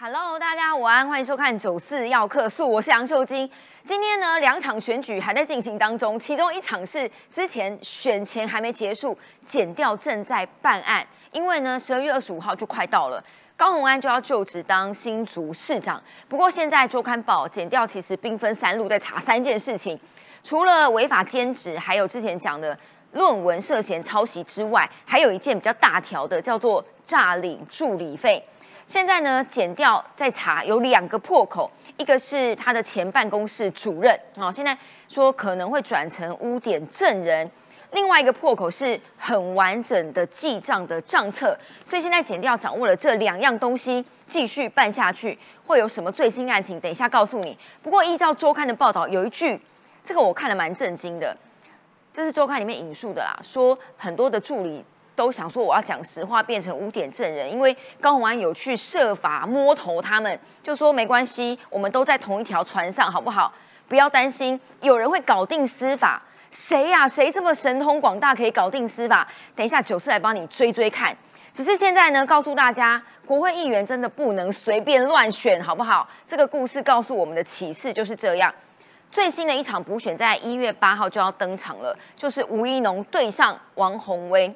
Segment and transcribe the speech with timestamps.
[0.00, 3.50] Hello，大家午安，欢迎收看九四要客诉，我是杨秀晶。
[3.84, 13.20] 今天呢，两场选举还在进行当中，其中一场是之前选前还没结束，检调正在办案，因为呢，十二月二十五号就快到了，
[13.56, 16.00] 高虹安就要就职当新竹市长。
[16.28, 19.98] 不过现在周刊报检调其实兵分三路在查三件事情，
[20.44, 22.78] 除了违法兼职，还有之前讲的
[23.14, 28.40] 论文涉嫌抄袭之外，还有一件比较大条的，叫做诈领助理费。
[28.88, 34.76] 现在呢，检调在查有两个破口，一个是他的前办公室主任，哦，现在
[35.08, 37.46] 说可能会转成污点证人；
[37.92, 46.80] 另外一个破口是很完整的记账的账册，所以现在检调掌握了这两样东西，继续办下去会有什么最新案情？
[46.80, 47.58] 等一下告诉你。
[47.82, 49.60] 不过依照周刊的报道，有一句，
[50.02, 51.36] 这个我看了蛮震惊的，
[52.10, 54.82] 这是周刊里面引述的啦，说很多的助理。
[55.18, 63.52] 都想说我要讲实话，变成污点证人，因为高宏安有去设法摸头，他们就说没关系，我们都在同一条船上，好不好？
[63.88, 67.08] 不要担心，有人会搞定司法，谁呀？
[67.08, 69.26] 谁这么神通广大，可以搞定司法？
[69.56, 71.16] 等一下九四来帮你追追看。
[71.52, 76.08] 只是现在呢，告诉大家，国会议员真的不能随便乱选，好不好？
[76.28, 78.54] 这个故事告诉我们的启示就是这样。
[79.10, 84.54] 最新的一场补选在一月八号就要登场了，就是吴一农对上王宏威。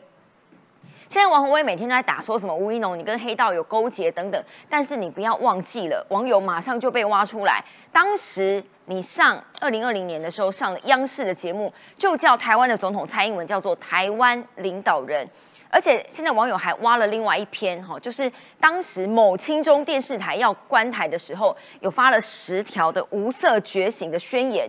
[1.12, 7.62] 现在王宏威每天都在打说什么吴一农你跟黑道有勾结等等，但是你不要忘记了，网友马上就被挖出来。
[7.92, 15.28] 当时你上二零二零年的时候上了央视的节目，就叫台湾的总统蔡英文叫做台湾领导人，
[15.68, 24.66] 而且现在网友还挖了另外一篇哈，就是当时某亲中电视台要关台的时候，有发了十条的无色觉醒的宣言，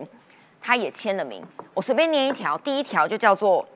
[0.60, 1.42] 他也签了名。
[1.72, 3.66] 我随便念一条，第一条就叫做。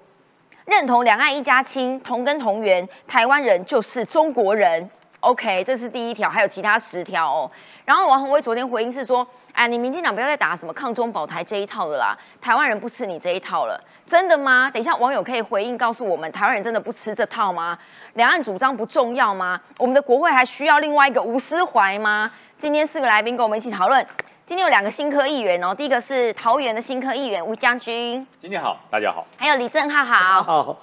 [0.69, 4.91] 认同两岸一家亲，同根同源，台湾人就是中国人。
[5.21, 7.51] OK，这是第一条，还有其他十条哦。
[7.87, 17.77] 然后王宏威昨天回应是说：“哎，你民进党不要再打什么抗中保台这一套的啦，台湾人不吃你这一套了，真的吗？”等一下网友可以回应告诉我们，台湾人真的不吃这套吗？
[18.15, 19.59] 两岸主张不重要吗？
[19.79, 22.31] 我们的国会还需要另外一个吴思怀吗？
[22.59, 24.05] 今天四个来宾跟我们一起讨论。
[24.45, 29.25] 今天有两个新科议员哦，第一个是桃园的新科议员吴将军，今天好，大家好。
[29.37, 30.43] 还有李正浩，好。
[30.43, 30.77] 好。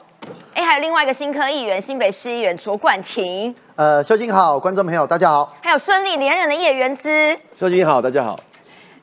[0.53, 5.53] 哎，还有另外一个新科议员新北市议员卓冠廷，呃，秀晶好，观众朋友大家好。
[5.61, 8.39] 还有顺利连任的叶元之，秀晶好，大家好。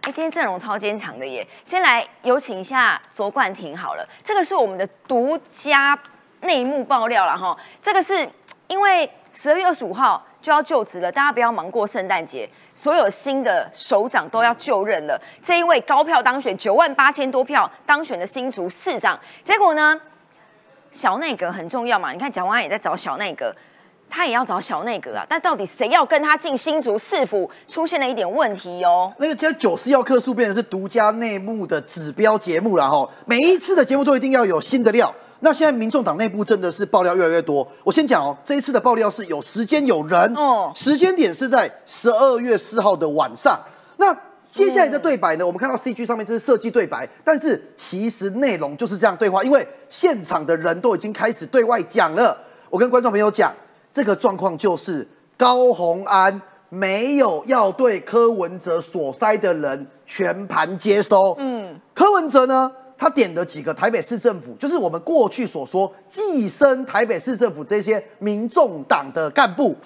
[0.05, 5.99] 哎，今天阵容超坚强的耶，先来有请一下卓冠廷好了，这个是我们的独家
[6.41, 8.27] 内幕爆料了哈，这个是
[8.69, 10.25] 因为十二月二十五号。
[10.43, 12.51] 就要就职了，大家不要忙过圣诞节。
[12.75, 15.21] 所有新的首长都要就任了。
[15.43, 20.01] 这一位高票当选，九万八千多票当选的新竹市长，结果呢，
[20.91, 22.13] 小内阁很重要嘛？
[22.13, 23.55] 你看蒋万安也在找小内阁，
[24.11, 25.25] 他也要找小内阁啊。
[25.29, 29.13] 但到底谁要跟他进新竹市府，出现了一点问题哦。
[29.19, 33.09] 那个叫九四要客数变成是独家内幕的指标节目了哈。
[33.27, 35.15] 每一次的节目都一定要有新的料。
[35.45, 37.67] 那现在民众党内部真的是爆料越来越多。
[37.83, 43.61] 我先讲哦，这一次的爆料是有时间有人，哦，时间点是在十二月四号的晚上。
[43.97, 44.17] 那
[44.49, 45.45] 接下来的对白呢？
[45.45, 52.37] 我们看到 CG 上面这是设计对白，但是其实内容就是这样对话，因为现场的人都已经开始对外讲了。
[52.71, 53.53] 我跟观众朋友讲，
[53.93, 61.35] 这个状况就是高鸿安没有要对柯文哲所塞的人全盘接收。
[61.39, 62.71] 嗯，柯文哲呢？
[63.03, 69.77] 他点的几个台北市政府，就是我们过去所说寄生台北市政府这些民众党的干部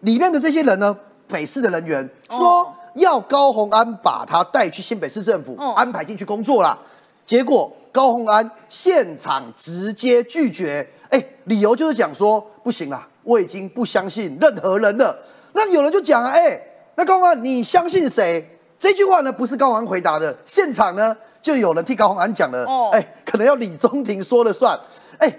[0.00, 0.96] 里面的这些人呢，
[1.28, 6.76] 北市的人员说要高鸿安把他带去新北市政府安排进去工作啦。
[7.24, 15.16] 结果高鸿安现场直接拒绝，哎，理由就是讲说不行啦，我已经不相信任何人了。
[15.52, 16.60] 那有人就讲啊，哎，
[16.96, 18.44] 那高鸿安你相信谁？
[18.76, 21.16] 这句话呢不是高鸿安回答的，现场呢。
[21.44, 24.80] 就有人替高鸿安讲了，哎，可能要李宗廷说了算，
[25.18, 25.30] 哎，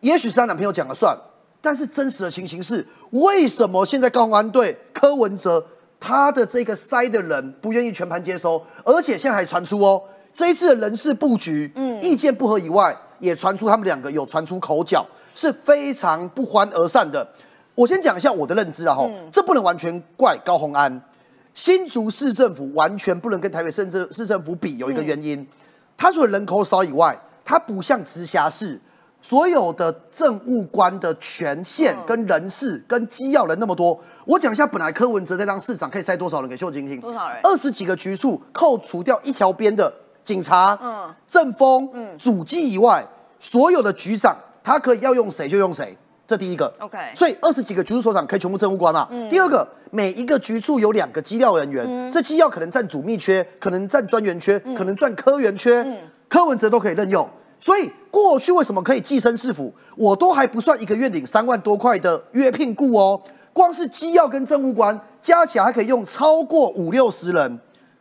[0.00, 1.14] 也许是他男朋友讲了算，
[1.60, 5.62] 但是真实的情形是，为什么现在高鸿安对柯文哲
[6.00, 10.02] 他的这个塞的人不愿意全盘接收，而且现在还传出哦，
[10.32, 17.28] 这一次的人事布局，嗯，意见不合以外，也传出他们两个有传出口角，是非常不欢而散的。
[17.74, 20.90] 我先讲一下我的认知啊，哈，这不能完全怪高鸿安。
[21.60, 25.46] 新竹市政府完全不能跟台北市政市政府比，有一个原因，
[25.94, 27.14] 它除了人口少以外，
[27.44, 28.80] 它不像直辖市，
[29.20, 34.00] 所有的政务官的权限跟人事跟机要人那么多。
[34.24, 36.98] 我讲一下，本来柯文哲在当市长可以塞多少人给秀晶听？
[36.98, 37.38] 多少人？
[37.42, 39.92] 二十几个局处，扣除掉一条边的
[40.24, 43.06] 警察、嗯政风、主机以外，
[43.38, 45.94] 所有的局长，他可以要用谁就用谁。
[46.30, 46.72] 这第一个。
[46.78, 49.08] OK 所以二十几个局处首长可以全部政务官嘛。
[49.28, 55.84] 第二个，每一个局处有两个机要人员，这机要可能占主秘缺，可能占专员缺，可能占科员缺，
[56.28, 57.28] 柯文哲都可以任用。
[57.58, 63.20] 所以过去为什么可以寄身市府，我都还不算一个月领三万多块的约聘雇哦，
[63.52, 67.58] 光是机要跟政务官加起来还可以用超过五六十人。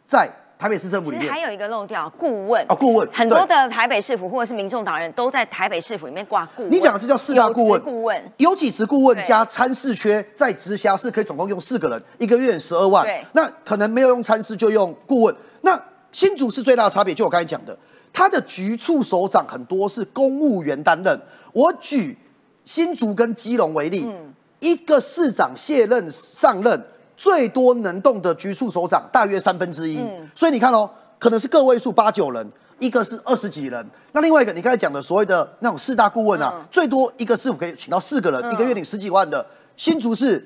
[0.08, 0.30] 在
[0.60, 1.40] 台北市政府里面还。
[1.40, 6.72] 有一个漏掉顾问啊顾问很多的台北市府或者是民众党人都在台北市府里面挂顾问。
[6.72, 13.26] 你讲的这叫四大顾问顾问，有几职顾问加参事缺，在直辖市可以总共用四个人，一个月十二万对。
[13.32, 15.36] 那可能没有用参事就用顾问。
[15.62, 17.76] 那新竹是最大的差别，就我刚才讲的，
[18.12, 21.20] 他的局处首长很多是公务员担任。
[21.54, 22.18] 我举
[22.66, 26.86] 新竹跟基隆为例，嗯一个市长卸任上任，
[27.20, 30.00] 最多能动的局处首长大约三分之一。
[30.00, 30.90] 嗯所以你看哦，
[31.20, 32.50] 可能是个位数八九人，
[32.80, 33.86] 一个是二十几人。
[34.14, 39.46] 那另外一个，你刚才讲的所谓的那种四大顾问啊，嗯最多一个师傅可以请到四个人，嗯一个月领十几万的。
[39.76, 40.42] 新竹市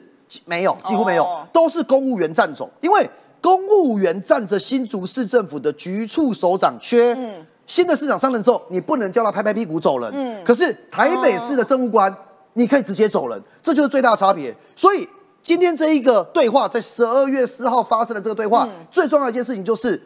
[0.46, 3.08] 没有，几乎没有，哦都是公务员占走，因为
[3.40, 7.14] 公务员占着新竹市政府的局处首长缺。
[7.14, 10.12] 嗯新的市长上任之后，你不能叫他拍拍屁股走人。
[10.14, 12.14] 嗯可是台北市的政务官，
[12.54, 14.54] 你可以直接走人，这就是最大的差别。
[14.76, 15.08] 所以
[15.44, 20.02] 今天这一个对话，在十二月四号发生的这个对话，嗯最重要的一件事情就是。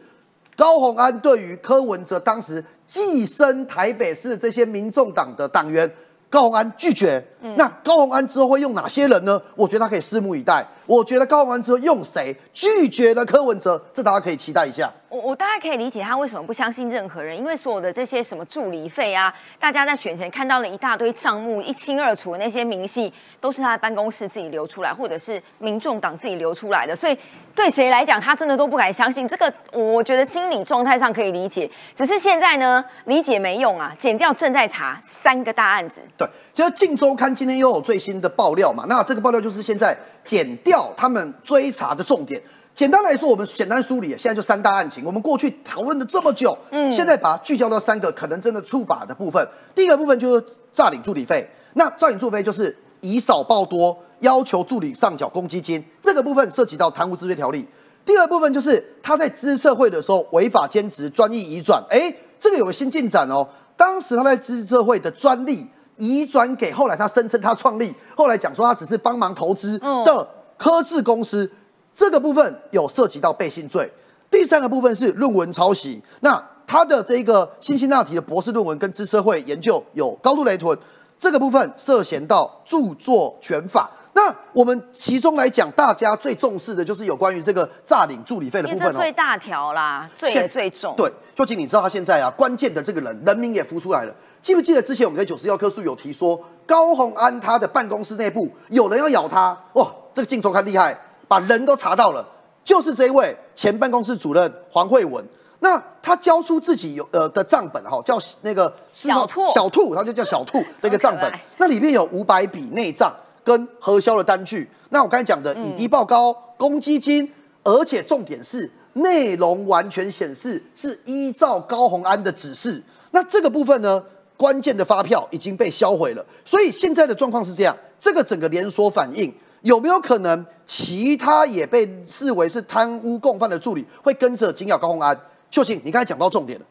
[0.56, 5.88] 高洪安对于柯文哲当时寄生台北市这些民众党的党员，
[6.28, 7.24] 高洪安拒绝。
[7.54, 9.40] 那高洪安之后会用哪些人呢？
[9.54, 10.66] 我觉得他可以拭目以待。
[10.88, 14.90] 我觉得高文哲用谁拒绝了柯文哲，这大家可以期待一下。
[15.10, 27.16] 我我大概可以理解他为什么不相信任何人，因为所有的这些什么助理费啊，大家在选前看到了一大堆账目，一清二楚的那些明细，都是他的办公室自己流出来，或者是民众党自己流出来的，所以
[27.54, 29.28] 对谁来讲，他真的都不敢相信。
[29.28, 39.96] 这个我觉得心理状态上可以理解，只是现在呢，理解没用啊，剪掉正在查三个大案子，对，其实《镜周刊》今天又有最新的爆料嘛，那这个爆料就是现在
[40.28, 42.40] 剪掉他们追查的重点。
[42.74, 45.02] 简单来说，我们简单梳理，现在就三大案情。
[45.02, 49.48] 我们过去讨论了这么久，嗯，现在把它聚焦到三个可能真的触法的部分。
[49.74, 57.66] 第一个部分就是诈领助理费，那诈领助理费就是以少报多，要求助理上缴公积金，这个部分涉及到贪污治罪条例。
[58.04, 63.48] 第二部分就是他在资策会的时候违法兼职、专利移转，哎，这个有个新进展哦。
[63.76, 65.66] 当时他在资策会的专利
[65.98, 71.50] 移转给后来他声称他创立，后来讲说他只是帮忙投资的科智公司，
[71.92, 73.92] 这个部分有涉及到背信罪。
[74.30, 80.76] 第三个部分是论文抄袭，那他的这个辛辛那提的博士论文跟资策会研究有高度雷同，
[81.18, 83.90] 这个部分涉嫌到著作权法。
[84.14, 88.98] 那我们其中来讲，大家最重视的就是有关于这个诈领助理费的部分哦。
[88.98, 90.94] 最大条啦，罪也最重。
[90.96, 94.14] 对，究竟你知道他现在啊，关键的这个人人名也浮出来了。
[94.42, 100.98] 记不记得之前我们在九十药科数有提说，高鸿安他的办公室内部有人要咬他，哇，这个镜周刊厉害，
[101.28, 102.26] 把人都查到了，
[102.64, 105.24] 就是这一位前办公室主任黄慧文。
[105.60, 113.12] 那他交出自己有呃的账本哈，叫那个小兔小兔，他就叫小兔的一个账本那里面有五百笔内账
[113.42, 114.70] 跟核销的单据。
[114.90, 117.32] 那我刚才讲的以低报高、公积金，
[117.64, 122.82] 而且重点是内容完全显示是依照高鸿安的指示。
[123.10, 124.02] 那这个部分呢，
[124.36, 126.24] 关键的发票已经被销毁了。
[126.44, 135.18] 所以现在的状况是这样，这个整个连锁反应有没有可能其他也被视为是贪污共犯的助理会跟着紧咬高鸿安？
[135.50, 136.64] 秀琴，你刚才讲到重点了。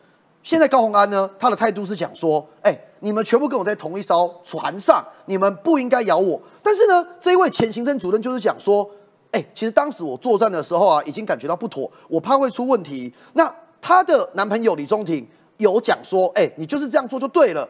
[0.43, 6.39] 现在高鸿安呢，他的态度是讲说，哎、你们全部跟我在同一艘船上，你们不应该咬我。
[6.63, 8.89] 但是呢，这一位前行政主任就是讲说，
[9.31, 13.13] 哎、其实当时我作战的时候啊，已经感觉到不妥，我怕会出问题。
[13.34, 17.67] 那她的男朋友李宗廷有讲说，哎、你就是这样做就对了。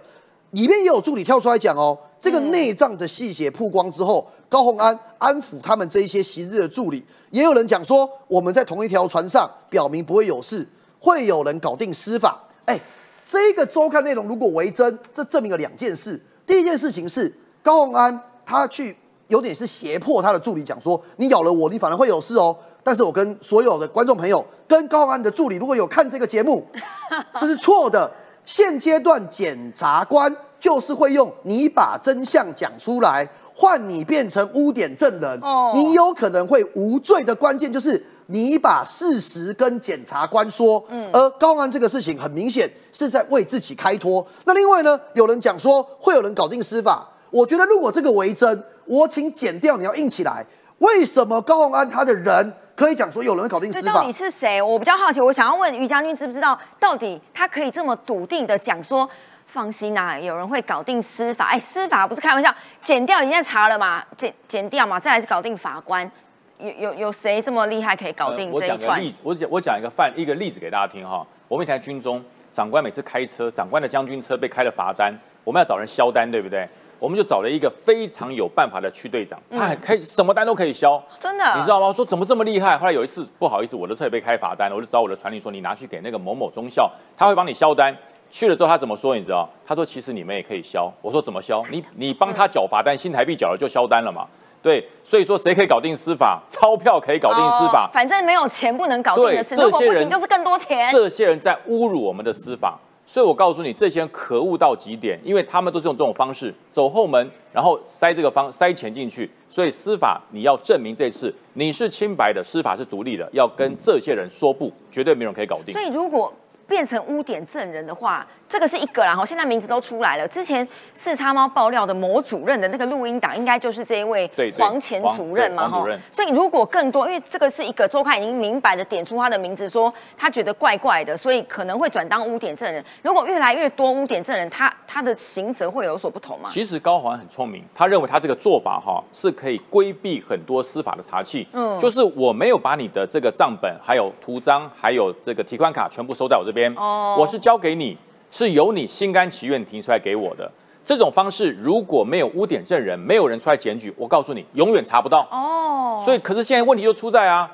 [0.52, 10.66] 里面也有助理跳出来讲哦，这个内脏的细节曝光之后，高鸿安安抚他们这一些昔日的助理，也有人讲说我们在同一条船上，表明不会有事，
[11.00, 12.38] 会有人搞定司法。
[12.66, 12.80] 哎，
[13.25, 16.20] 这个周刊内容如果为真，这证明了两件事。
[16.46, 18.96] 第一件事情是高鸿安他去
[19.27, 22.56] 有点是胁迫他的助理讲说，你咬了我，你反而会有事哦。
[22.84, 26.66] 但是我跟所有的观众朋友，跟高鸿安的助理，如果有看这个节目，
[27.38, 28.10] 这是错的。
[28.46, 44.25] 现阶段检察官就是会用你把真相讲出来，换你变成污点证人，哦你有可能会无罪的关键就是你把事实跟检察官说，嗯，而高鸿安这个事情很明显是在为自己开脱。
[44.46, 50.46] 那另外呢，有人讲说会有人搞定司法，我觉得如果这个为真，我请剪掉，你要硬起来。
[50.79, 54.12] 为什么高鸿安他的人可以讲说有人会搞定司法到底？
[54.12, 54.62] 是谁？
[54.62, 59.10] 我比较好奇，我想要问于将军，知不知道到底他可以这么笃定的讲说，
[59.46, 61.46] 放心呐、有人会搞定司法。
[61.46, 66.12] 哎，司法不是开玩笑，剪掉已经在查了嘛，剪剪掉嘛，再来是搞定法官。
[66.60, 68.80] 有有有谁这么厉害可以搞定这一串？
[68.80, 71.26] 讲个例子，我讲我讲一个范一个例子给大家听哈。
[71.48, 76.68] 我们一台军中长官每次开车，长官的将军车被开了罚单，我们要找人销单，对不对？
[77.00, 81.86] 我们就找了一个非常有办法的区队长，他很可以什么单都可以销，真的，你知道吗？
[81.86, 82.76] 我说怎么这么厉害？
[82.76, 87.96] 后来有一次不好意思，我的车也被开罚单了，我就找我的传令说你拿去给那个某某中校，他会帮你销单。
[88.32, 89.16] 去了之后他怎么说？
[89.16, 89.48] 你知道？
[89.64, 90.92] 他说其实你们也可以销。
[91.04, 91.64] 我说怎么销？
[91.70, 94.28] 你你帮他缴罚单，新台币缴了就销单了嘛。
[94.68, 96.44] 对，所以说谁可以搞定司法？
[96.46, 100.92] 钞票可以搞定司法哦，反正没有钱不能搞定的事，如果不行就是更多钱。
[100.92, 102.78] 这些人在侮辱我们的司法。
[103.06, 109.32] 所以我告诉你，这些人可恶到极点，因为他们都是用这种方式走后门，然后塞这个方塞钱进去。
[109.48, 115.82] 所以司法你要证明这次你是清白的，司法是独立的，要跟这些人说不，绝对没有人可以搞定所。
[115.82, 116.34] 以如果
[116.68, 119.16] 变成污点证人的话，这个是一个啦。
[119.16, 120.27] 哈，现在名字都出来了。
[120.27, 125.86] 之前四叉猫爆料的某主任的那个录音档，应该就是这一位黄前主任嘛，哈。
[126.12, 132.84] 所以如果更多，因为这个是一个周刊已经明白的点出他的名字，说他觉得怪怪的，所以可能会转当污点证人。
[133.04, 136.50] 如果越来越多污点证人，他他的刑责会有所不同吗？
[136.51, 141.48] 其实高环很聪明，他认为他这个做法哈是可以规避很多司法的查器。
[141.51, 147.98] 嗯嗯，就是我没有把你的这个账本、还有图章、还有这个提款卡全部收在我这边，哦我是交给你，
[148.38, 150.48] 是由你心甘情愿提出来给我的。
[150.86, 155.27] 这种方式如果没有污点证人，没有人出来检举，我告诉你，永远查不到。
[155.32, 157.51] 哦，所以，可是现在问题就出在啊，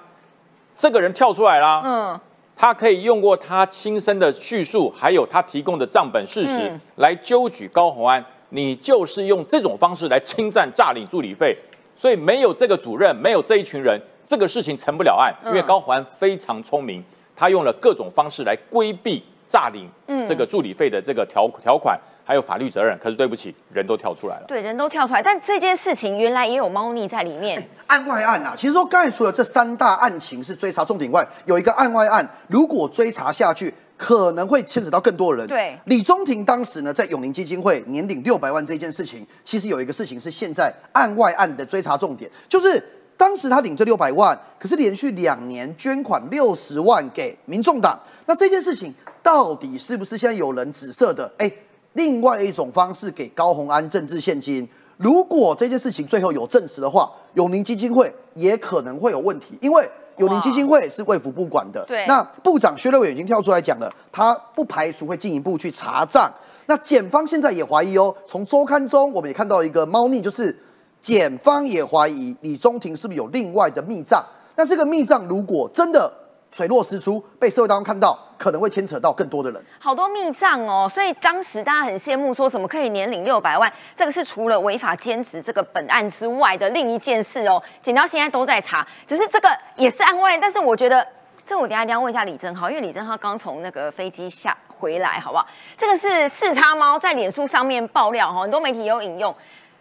[0.76, 2.20] 这个人跳出来啦，嗯，
[2.54, 8.22] 他可以用过他亲身的叙述，还有他提供的账本事实、嗯来纠举高虹安。
[8.50, 11.58] 你就是用这种方式来侵占诈领助理费，
[11.96, 15.34] 所以没有这个主任，没有这一群人，这个事情成不了案。
[15.46, 17.02] 嗯因为高虹安非常聪明，
[17.36, 19.24] 他用了各种方式来规避
[19.54, 21.96] 诈领嗯这个助理费的这个条条款，
[22.26, 22.98] 还有法律责任。
[22.98, 24.46] 可是对不起，人都跳出来了。
[24.48, 27.70] 对，人都跳出来，但这件事情原来也有猫腻在里面。
[27.86, 35.46] 案外案啊，其实说刚才除了这三大案情是追查重点外，有一个案外案，如果追查下去，可能会牵扯到更多人。
[35.46, 42.84] 对李宗廷当时呢，在永宁基金会年领六百万这件事情，其实有一个事情是现在案外案的追查重点，就是
[43.18, 51.32] 当时他领这六百万，可是连续两年捐款六十万给民众党，那这件事情到底是不是现在有人指涉的？
[51.38, 51.52] 哎，
[51.94, 54.68] 另外一种方式给高虹安政治现金。
[54.98, 61.84] 如果这件事情最后有证实的话，永宁基金会也可能会有问题，因为永宁基金会是卫福部管的。
[61.86, 66.32] 对那部长薛瑞伟已经跳出来讲了，他不排除会进一步去查账。
[66.68, 70.58] 那检方现在也怀疑哦，从周刊中我们也看到一个猫腻，就是
[71.04, 74.26] 检方也怀疑李中庭是不是有另外的密账。
[74.56, 76.12] 那这个密账如果真的
[76.50, 79.62] 水落石出，被社会当中看到，可能会牵扯到更多的人。
[79.80, 87.62] 好多密账哦，所以当时大家很羡慕，说什么可以年领六百万，这个是除了违法兼职这个本案之外的另一件事哦。
[87.82, 91.06] 检到现在都在查，只是这个也是案外，但是我觉得
[91.46, 95.46] 这我等一下等一下问一下李正浩，因为李正浩刚从那个飞机下回来，好不好？
[95.76, 99.36] 这个是四叉猫在脸书上面爆料哈，很多媒体有引用。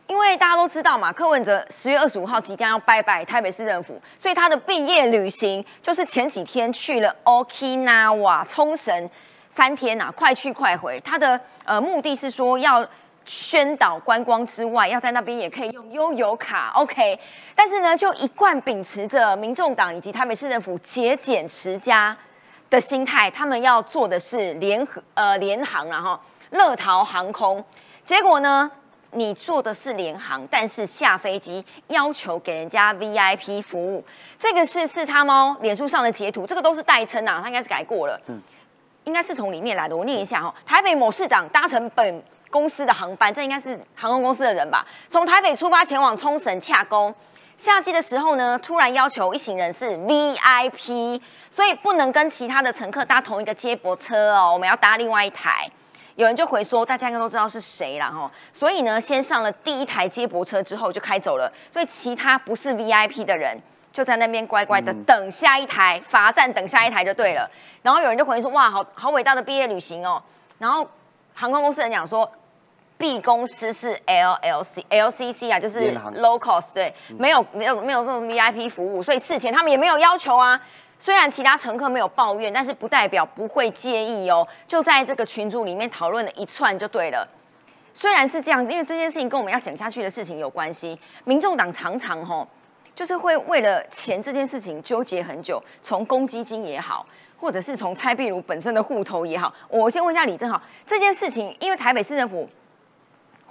[0.06, 9.08] 因为大家都知道嘛，柯文哲十月二十五号即将要拜拜台北市政府，所以他的毕业旅行就是前几天去了 Okinawa 冲绳
[9.48, 11.00] 三天呐、快去快回。
[11.00, 12.86] 他的呃目的是说要
[13.24, 17.18] 宣导观光之外，要在那边也可以用悠游卡，OK。
[17.54, 22.14] 但是呢，就一贯秉持着民众党以及台北市政府节俭持家
[22.68, 26.18] 的心态，他们要做的是联合呃联航然后
[26.50, 27.64] 乐桃航空。
[28.04, 28.68] 结果呢，
[29.12, 34.04] 你做的是联航，但是下飞机要求给人家 VIP 服务，
[34.38, 38.40] 这个是四叉猫脸书上的截图，这个都是代称啊，他应该是改过了，嗯
[39.04, 39.96] 应该是从里面来的。
[39.96, 47.14] 我念一下哈、台北某市长搭乘本公司的航班，这应该是航空公司的人吧，从台北出发前往冲绳洽公。
[47.58, 55.70] 下机的时候呢，突然要求一行人是 VIP，所以不能跟其他的乘客搭同一个接驳车哦，我们要搭另外一台。
[56.16, 63.58] 有人就回说，大家应该都知道是谁了哈，所以呢，先上了第一台接驳车之后就开走了，所以其他不是 VIP 的人
[63.92, 67.50] 就在那边乖乖的等下一台罚站，等下一台就对了。
[67.82, 70.22] 然后有人就回说，哇，好好伟大的毕业旅行哦。
[70.58, 70.86] 然后
[71.34, 72.30] 航空公司人讲说
[72.96, 80.60] ，B 公司是 LLC LCC 啊，就是 low cost，对，没有没有没有这种 VIP 服务，所以事前他们也没有要求啊。
[81.04, 84.46] 虽然其他乘客没有抱怨，但是不代表不会介意哦。
[84.68, 87.28] 就在这个群组里面讨论了一串就对了。
[87.92, 92.46] 虽然是这样，因为这件事情跟我们要讲下去的事情有关系，民众党常常吼、
[92.94, 97.04] 就是会为了钱这件事情纠结很久，从公积金也好，
[97.36, 102.48] 或者是从蔡壁如本身的户头也好，我先问一下李正好，这件事情，因为台北市政府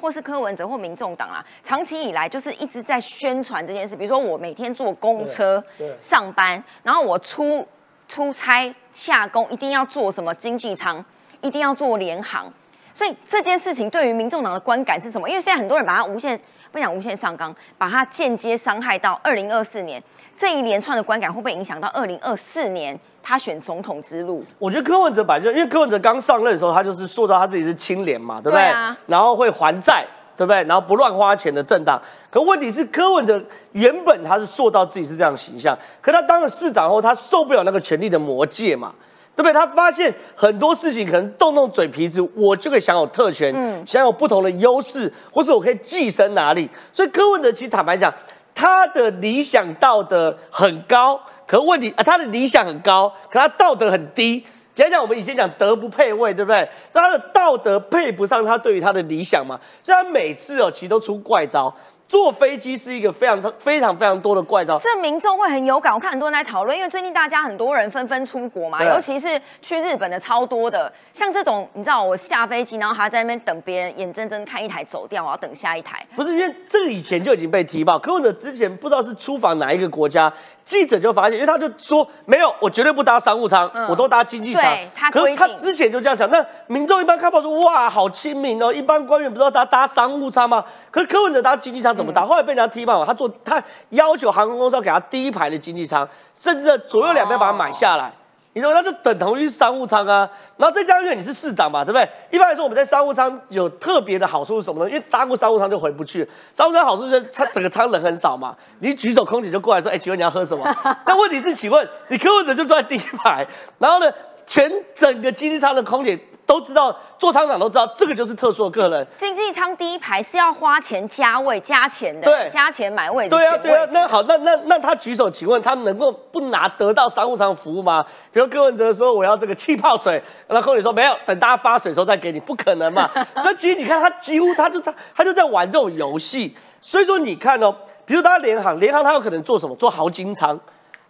[0.02, 5.64] 或是柯文哲或民众党啦，长期以来就是一直在宣传这件事，比如说我每天坐公车
[6.00, 7.66] 上班，然后我出
[8.08, 11.06] 出差下工一定要坐什么经济舱，
[11.42, 12.52] 一定要坐联航，
[12.94, 15.30] 所以这件事情对于民众党的观感是什么？
[15.30, 16.40] 因为现在很多人把它无限。
[16.72, 20.02] 不讲无限上纲，把它间接伤害到二零二四年
[20.38, 24.44] 这一连串的观感，会不会影响到二零二四年他选总统之路？
[24.58, 28.64] 我觉得柯文哲本来就，因为柯文哲刚上任的时候，他就是塑造他自己是清廉嘛，对不对？
[28.66, 28.98] 啊。
[29.08, 30.64] 然后会还债，对不对？
[30.64, 32.02] 然后不乱花钱的政党。
[32.30, 33.42] 可问题是，柯文哲
[33.74, 38.94] 原本他是塑造自己是这样形象，可他当了市长后，他受不了那个权力的魔戒嘛。
[39.34, 39.54] 对不对？
[39.54, 46.70] 他发现很多事情可能动动嘴皮子，我就可以享有特权，享有不同的优势，或是我可以寄生哪里。
[46.92, 48.14] 所以柯文哲其实坦白讲，
[48.54, 54.46] 他的理想道德很高，可问题啊，他的理想很高，可他道德很低。
[54.74, 56.68] 讲讲我们以前讲德不配位，对不对？
[56.94, 61.74] 他的道德配不上他对于他的理想嘛，所以他每次哦，其实都出怪招。
[62.12, 65.94] 坐飞机是一个非常非常非常多的怪招，这民众会很有感。
[65.94, 70.92] 我看很多人在讨论，因为最近大家很多人纷纷出国嘛，尤其是去日本的超多的。
[71.14, 76.06] 像这种，你知道我下飞机，然后还在那边等别人，眼睁睁看一台走掉，我要等下一台。
[76.14, 80.34] 不是因为这个以前就已经被提报，柯文哲之前不知道是出访哪一个国家。
[80.64, 84.64] 记者就发现，因为他就说没有，我绝对不搭商务舱，我都搭经济舱。
[84.96, 88.72] 他可是他之前就这样讲，那民众一般看报说哇，好亲民哦。
[88.72, 90.64] 一般官员不知道搭搭商务舱吗？
[90.90, 92.26] 可是柯文哲搭经济舱怎么搭？
[92.26, 98.12] 后来被人家踢爆嘛，他做他要求航空公司要给他第一排的经济舱，甚至左右两边把它买下来。
[98.54, 102.10] 你说那就等同于商务舱啊，然后再加上因为你是市长嘛，对不对？
[102.32, 104.90] 一般来说我们在商务舱有特别的好处是什么呢？
[104.90, 106.28] 因为搭过商务舱就回不去。
[106.54, 110.66] 商务舱好处就是它整个舱人很少嘛，你举手空姐就过来说，哎，请问你要喝什么？
[111.08, 113.48] 那问题是，请问你客户者就坐在第一排，
[113.80, 114.12] 然后呢，
[114.46, 116.20] 全整个经济舱的空姐。
[116.52, 119.08] 都知道，做厂长都知道，这个就是特殊的客人。
[119.18, 123.30] 经济舱第一排是要花钱加位、加钱的，对，加钱买位置。
[123.30, 123.88] 对啊，对啊。
[123.92, 128.06] 那好，那那那他举手，请问他能够不拿得到商务舱服务吗？
[128.34, 133.10] 比如柯文哲说我要这个气泡水，那空姐说没有，等大家发水的时候再给你，不可能嘛。
[133.42, 136.54] 所以其实你看，他几乎他就他他就在玩这种游戏。
[136.82, 137.74] 所以说你看哦，
[138.06, 139.74] 比如大家联航，联航他有可能做什么？
[139.78, 140.60] 做豪金舱。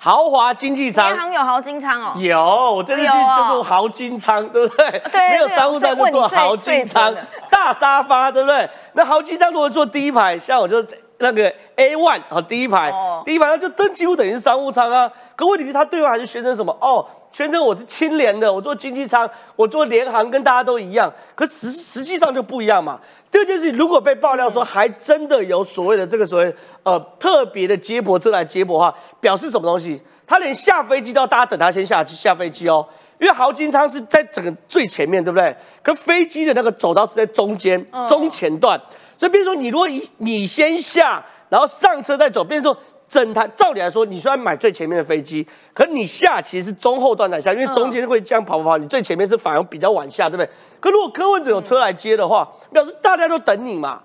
[0.03, 4.99] 豪华经济舱，银行有豪金舱哦，有，我这次去就做豪金舱，对不对？
[5.11, 7.15] 对，没有商务舱就坐豪金舱，
[7.51, 8.67] 大沙发，对不对？
[8.93, 10.83] 那豪金舱如果坐第一排，像我就
[11.19, 12.91] 那个 A one 好第一排，
[13.25, 15.07] 第一排那就登几乎等于商务舱啊。
[15.35, 16.75] 可问题是他对外还是宣称什么？
[16.81, 21.11] 哦，宣称我是清廉的，我坐经济舱，我坐联航跟大家都一样。
[21.33, 22.99] 可实实际上就不一样嘛。
[23.31, 30.01] 第二件事情，如果被爆料说还真的有所谓的这个所谓呃特别的接驳车来接驳的话，表示什么东西？
[30.27, 32.85] 他连下飞机都要大家等他先下下飞机哦，
[33.19, 35.55] 因为豪金舱是在整个最前面，对不对？
[35.81, 38.79] 可飞机的那个走道是在中间中前段，
[39.17, 42.75] 所以比如说你如果你你先下，然后上车再走，比如说
[43.11, 50.49] 整台照理来说，你虽然买最前面的飞机，可你下其实是中后段才下，因为中间会这样跑跑跑，你最前面是反而比较晚下，对不对？
[50.79, 54.01] 可如果柯文哲有车来接的话，表示大家都等你嘛，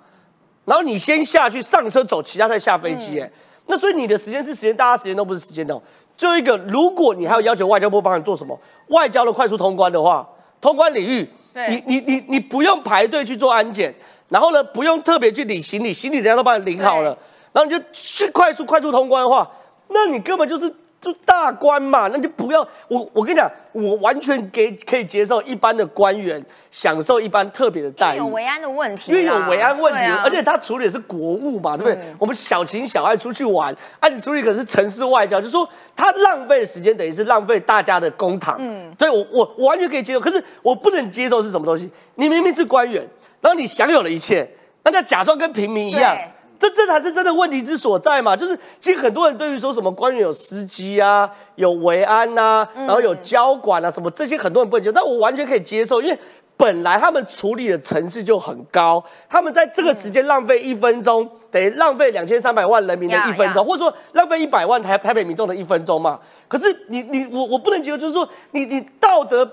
[0.65, 3.31] 然后你先下去上车走，其他再下飞机，哎，
[3.67, 5.65] 那所以你的时间是时间，大家时间都不是时间。
[5.65, 5.81] 的。
[6.17, 10.29] 最后一个，如果你还要要求外交部帮你做什么外交的快速通关的话，
[10.61, 11.29] 通关领域，
[11.69, 13.95] 你你你你不用排队去做安检，
[14.31, 17.17] 然后呢不用特别去领行李，行李人家都帮你领好了，
[17.57, 19.51] 然后你就去快速快速通关的话，
[19.89, 20.71] 那你根本就是。
[20.99, 23.09] 就大官嘛，那就不要我。
[23.13, 26.43] 我跟你讲，我完全给可以接受一般的官员
[26.73, 28.19] 享受一般特别的待遇。
[28.19, 32.15] 有维安的问题，因为有维安问题，而且他处理的是国务嘛，对不对？
[32.19, 38.57] 我们小情小爱出去玩，啊，你处理可是城市外交，就说他浪费的时间等于是浪费大家的公堂。
[38.59, 41.89] 嗯，对我我我完全可以接受，可是我不能接受是什么东西？
[42.17, 43.07] 你明明是官员，
[43.41, 44.49] 然后你享有了一切，
[44.83, 46.17] 那他假装跟平民一样。
[46.59, 48.37] 这这才是真的问题之所在嘛？
[48.37, 56.19] 就是其实很多人对于说什么官员有司机啊、有维安呐，然后有交管啊什么这些，很多人不能接受，但我完全可以接受，因为
[56.57, 66.19] 本来他们处理的层次就很高，他们在这个时间浪费一分钟，等于浪费两千三百万人民的一分钟，或者说浪费一百万台台北民众的一分钟嘛。
[66.49, 69.47] 可是你你我我不能接受，就是说你你道德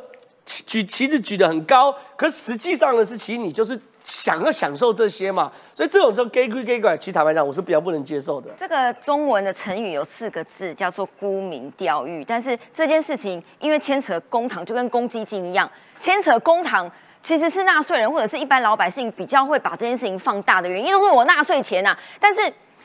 [0.45, 3.79] 举旗子举得很高，可实际上呢是其实你就是。
[4.03, 8.51] 想要享受这些嘛，所以这种时候 gay 归 gay 拐，其实坦白讲，我是比较不能接受的。
[8.57, 12.23] 这个中文的成语有四个字，叫做沽名钓誉。
[12.25, 21.97] 但是这件事情因为牵扯公堂，就跟公积金一样，牵扯公堂其实是纳税人或者是一般老百姓比较会把这件事情放大的原因，因为我纳税钱呐。
[22.19, 22.41] 但是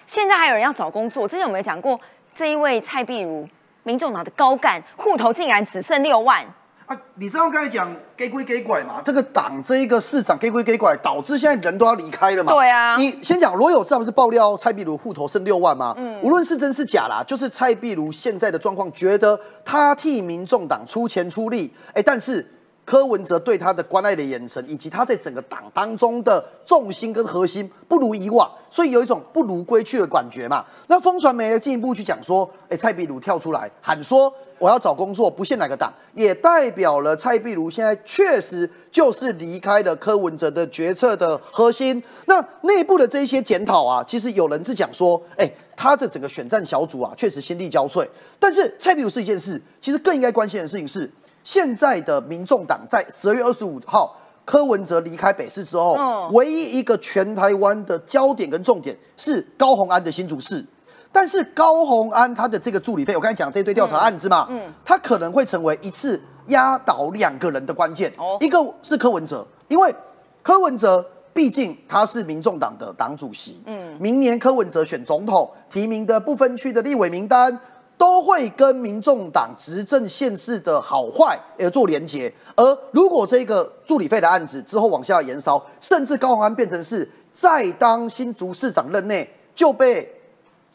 [0.07, 2.01] 现在还有人要找工作，之前我们讲过，
[2.35, 3.49] 这一位蔡碧如。
[3.85, 6.45] 民众党的高干户头竟然只剩六万。
[6.89, 12.53] 啊，你知道刚才讲给归给拐嘛，这个党这一个市场给归给拐，导致现在人都要离开了嘛。
[12.53, 15.95] 对啊，你先讲罗有志不是爆料蔡壁如户头剩六万吗？
[15.99, 22.45] 嗯，无论是真是假啦，就是蔡壁如现在的状况，觉得他替民众党出钱出力，哎，但是。
[22.89, 30.65] 柯文哲对他的关爱的眼神，以及他在整个党当中的重心跟核心不如以往，所以有一种不如归去的感觉嘛。
[30.87, 42.03] 那风传媒进一步去讲说，哎，蔡壁如跳出来喊说我要找工作，不限哪个党，也代表了蔡壁如现在确实就是离开了柯文哲的决策的核心。
[42.25, 45.47] 那内部的这些检讨啊，其实有人是讲说，哎，
[45.77, 48.09] 他的整个选战小组啊，确实心力交瘁。
[48.39, 51.11] 但是蔡壁如是一件事，其实更应该关心的事情是。
[51.43, 60.65] 现在的民众党在十二月二十五号柯文哲离开北市之后，唯一一个全台湾的焦点跟重点是高鸿安的新竹市。
[61.11, 68.13] 但是高鸿安他的这个助理费，我刚才讲这一堆调查案子嘛，嗯，他可能会成为一次压倒两个人的关键。
[68.19, 69.95] 哦，一个是柯文哲，因为
[70.43, 77.59] 柯文哲毕竟他是民众党的党主席，嗯，明年柯文哲选总统提名的不分区的立委名单。
[77.99, 90.09] 都会跟民众党执政县市的好坏呃做连结，而如果这个助理费的案子之后往下延烧，甚至高鸿安变成是在当新竹市长任内就被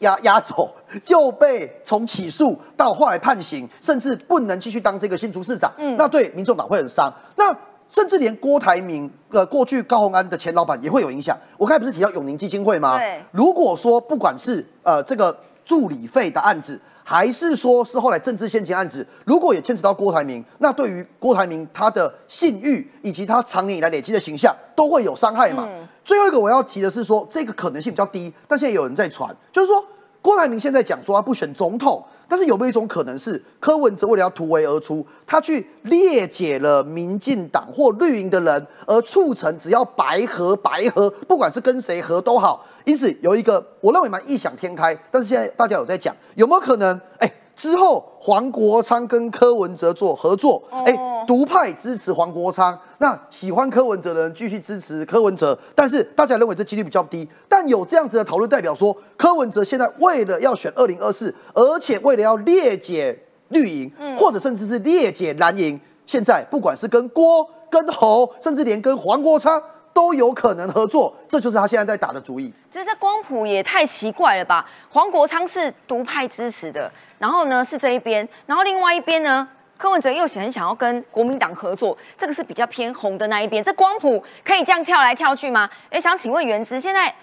[0.00, 0.70] 压 压走，
[1.02, 7.10] 就被从起诉到后来判刑，甚至不能继续当这个新竹市长，那对民众党会很伤。
[7.36, 7.56] 那
[7.88, 11.34] 甚至连郭台铭呃过去高鸿安的前老板也会有影响。
[11.56, 12.98] 我刚才不是提到永宁基金会吗？
[12.98, 15.34] 对，如果说不管是呃这个
[15.64, 16.78] 助理费的案子。
[17.04, 25.68] 还是说是后来政治献金案子，如果也牵扯到郭台铭，那对于郭台铭他的信誉以及他长年以来累积的形象都会有伤害嘛？
[26.02, 29.84] 最后一个我要提的是说，这个可能性比较低，但现在有人在传，就是说
[30.24, 42.64] 郭台铭现在讲说他不选总统，但是有没有一种可能是柯文哲为了要突围而出，他去列解了民进党或绿营的人，而促成只要白合白合，不管是跟谁合都好。
[42.86, 46.98] 因此有一个我认为蛮异想天开，但是现在大家有在讲有没有可能？
[47.18, 50.92] 哎，之后黄国昌跟柯文哲做合作，哎，
[51.26, 57.28] 独派支持黄国昌，那喜欢柯文哲的人继续支持柯文哲，但是大家认为这几率比较低。
[57.48, 69.62] 但有这样子的讨论，代表说柯文哲现在为了要选二零二四，而且为了要裂解绿营，或者甚至是裂解蓝营，现在不管是跟郭、跟侯，甚至连跟黄国昌。
[69.94, 72.52] 都有可能合作，这就是他现在在打的主意。
[72.68, 74.68] 这这光谱也太奇怪了吧？
[74.90, 76.90] 黄国昌是独派支持的，
[77.24, 83.64] 然后呢是这一边，然后另外一边呢，柯文哲又很想要跟国民党合作，这个是比较偏红的那一边。
[83.64, 85.66] 这光谱可以这样跳来跳去吗？
[85.88, 87.14] 哎，想请问原之，现在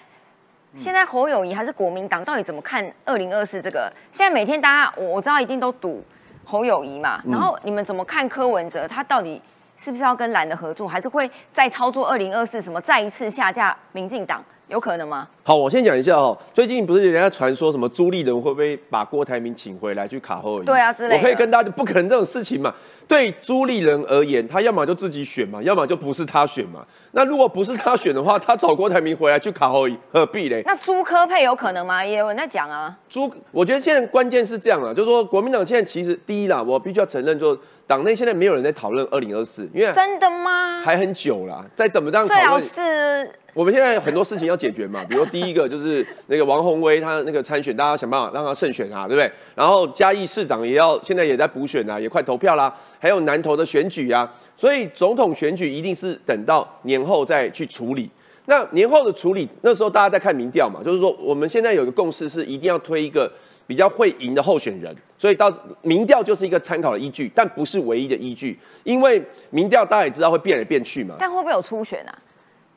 [0.74, 3.92] 现在侯友谊还是国民党，到底怎么看二零二四这个？
[4.10, 6.02] 现在每天大家我我知道一定都赌
[6.44, 8.88] 侯友谊嘛，然后你们怎么看柯文哲？
[8.88, 9.40] 他到底？
[9.74, 14.44] 是不是要跟蓝的合作，还是会再操作二零二四什么再一次下架民进党？
[14.72, 15.28] 有可能吗？
[15.44, 16.36] 好，我先讲一下哈。
[16.54, 20.62] 最近不是人家传说什么朱立伦会不会把郭台铭请回来去卡后？
[20.62, 21.16] 对啊，之类。
[21.16, 22.74] 我可以跟大家不可能这种事情嘛。
[23.06, 26.82] 对朱立伦而言，他要么就自己选嘛，要么就不是他选嘛。
[27.10, 30.62] 那如果不是他选的话，他找郭台铭回来去卡后，何必嘞？
[30.64, 32.02] 那朱科配有可能吗？
[32.02, 32.96] 也有人在讲啊。
[33.10, 37.54] 朱，我觉得现在关键是这样啊，就是说国民党现在其实第一啦，我必须要承认，就
[37.92, 40.80] 党内现在没有人在讨论二零二四，因为真的吗？
[40.80, 43.30] 还很久啦，再怎么这样讨论是。
[43.52, 49.30] 我们现在很多事情要解决嘛，比如第一个就是那个王宏威他那个参选，大家想办法让他胜选啊，对不对？
[49.54, 54.26] 然后嘉义市长也要现在也在补选啊，也快投票啦，还有南投的选举啊，
[54.56, 58.08] 所以总统选举一定是等到年后再去处理。
[58.46, 63.30] 那年后的处理，那时候大家在看民调嘛，就是说我们现在有一个共识是一定要推一个
[63.72, 71.14] 比较会赢的候选人，所以到民调就是一个参考的依据，但不是唯一的依据，因为民调大家也知道会变来变去嘛。
[71.18, 72.12] 但会不会有初选啊？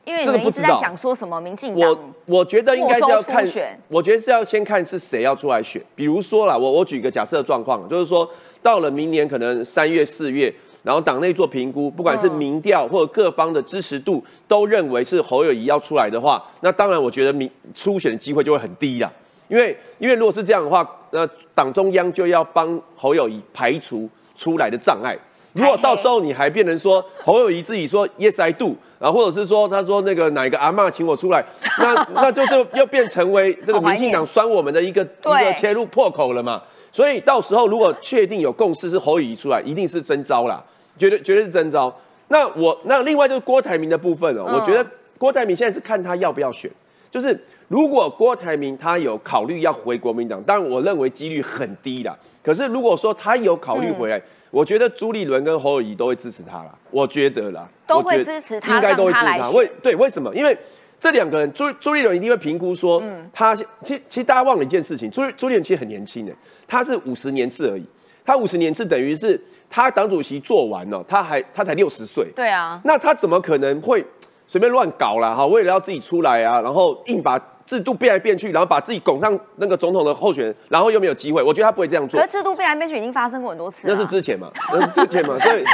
[0.06, 3.46] 因为你们一直在讲说什么民进党，我我觉得应该是要看，
[3.88, 5.82] 我觉得是要先看是谁要出来选。
[5.94, 8.26] 比如说啦，我我举个假设状况，就是说
[8.62, 10.50] 到了明年可能三月四月，
[10.82, 19.12] 然后党内做评估，不管是民调或者各方的支持度都认为是侯友谊要出来的话，那当然我觉得民初选的机会就会很低啦。
[19.48, 25.16] 因为因为如果是这样的话，那党中央就要帮侯友谊排除出来的障碍。
[25.52, 28.76] 如果到时候你还变成说侯友谊自己说 Yes I do。
[28.98, 31.44] 然后或者是说，他说那个哪一个阿妈请我出来，
[31.78, 36.62] 那那就就又变成为这个民进党酸我们的一个一个切入破口了嘛。
[36.90, 40.64] 所以到时候如果确定有共识是侯友谊出来，一定是真招啦，
[40.96, 41.94] 绝对绝对是真招。
[42.28, 46.70] 那我那另外就是郭台铭的部分哦，我觉得郭台铭现在是看他要不要选。
[47.10, 52.16] 就是如果郭台铭他有考虑要回国民党，但我认为几率很低啦。
[52.42, 56.72] 可是如果说他有考虑回来，我觉得朱立伦跟侯友谊都会支持他啦。
[56.92, 59.50] 我觉得啦，都会支持他，应该都会支持他。
[59.50, 60.32] 为对为什么？
[60.32, 60.56] 因为
[61.00, 63.52] 这两个人，朱朱立伦一定会评估说，嗯他
[63.82, 66.32] 其其实大家忘了一件事情，朱朱立伦其实很年轻的，
[66.68, 67.84] 他是五十年次而已，
[68.24, 74.04] 他五十年次等于是他党主席做完了，他还他才六十岁，对啊，那他怎么可能会
[74.46, 75.34] 随便乱搞啦？
[75.34, 77.36] 哈，为了要自己出来啊，然后硬把。
[77.66, 81.42] 制度变来变去，然后把自己拱上那个总统的候选人，然后又没有机会。
[81.42, 82.20] 我觉得他不会这样做。
[82.20, 83.88] 可制度变来变去已经发生过很多次。
[83.88, 84.48] 那是之前嘛？
[84.72, 85.36] 那是之前嘛？
[85.40, 85.64] 所以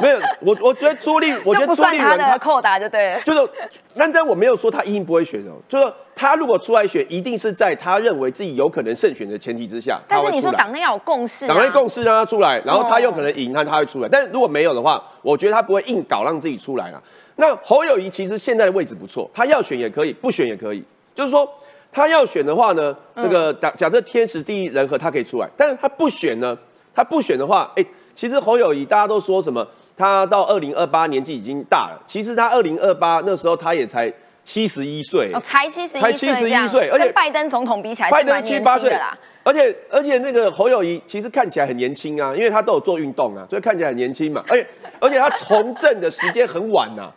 [0.00, 3.20] 没有我，我觉得朱立，我觉得朱立伦他 扣打就对了。
[3.20, 3.50] 就是，
[3.94, 5.52] 但但我没有说他一定不会选哦。
[5.68, 10.00] 就是他如果出来选，一定是在他认为自己有可能胜选的前提之下。
[10.08, 14.08] 但是你说党内要有共识，党内共识让他出来，然后他有可能赢，那他会出来。
[14.10, 17.02] 但是如果没有的话，我觉得他不会硬搞让自己出来了。
[17.36, 20.84] 那侯友谊其实现在的位置不错，他要选也可以，不选也可以。
[21.14, 21.48] 就是说。
[21.92, 25.48] 他要选的话呢，这个假假设天时地利人和，他可以出来。
[25.56, 26.58] 但是他不选呢，
[26.94, 29.66] 他不选的话，哎，其实侯友谊大家都说什么？
[29.96, 32.02] 他到二零二八年纪已经大了。
[32.04, 39.16] 其实他二零二八那时候他也才七十一岁，哦，才七十一，才七十一岁，而且拜登总统比起来，拜登七八岁啦。
[39.42, 44.44] 而且而且那个侯友谊其实看起来很年轻啊，因为他都有做运动啊，所以看起来很年轻嘛。
[44.48, 44.66] 而且
[45.00, 47.10] 而且他从政的时间很晚呐，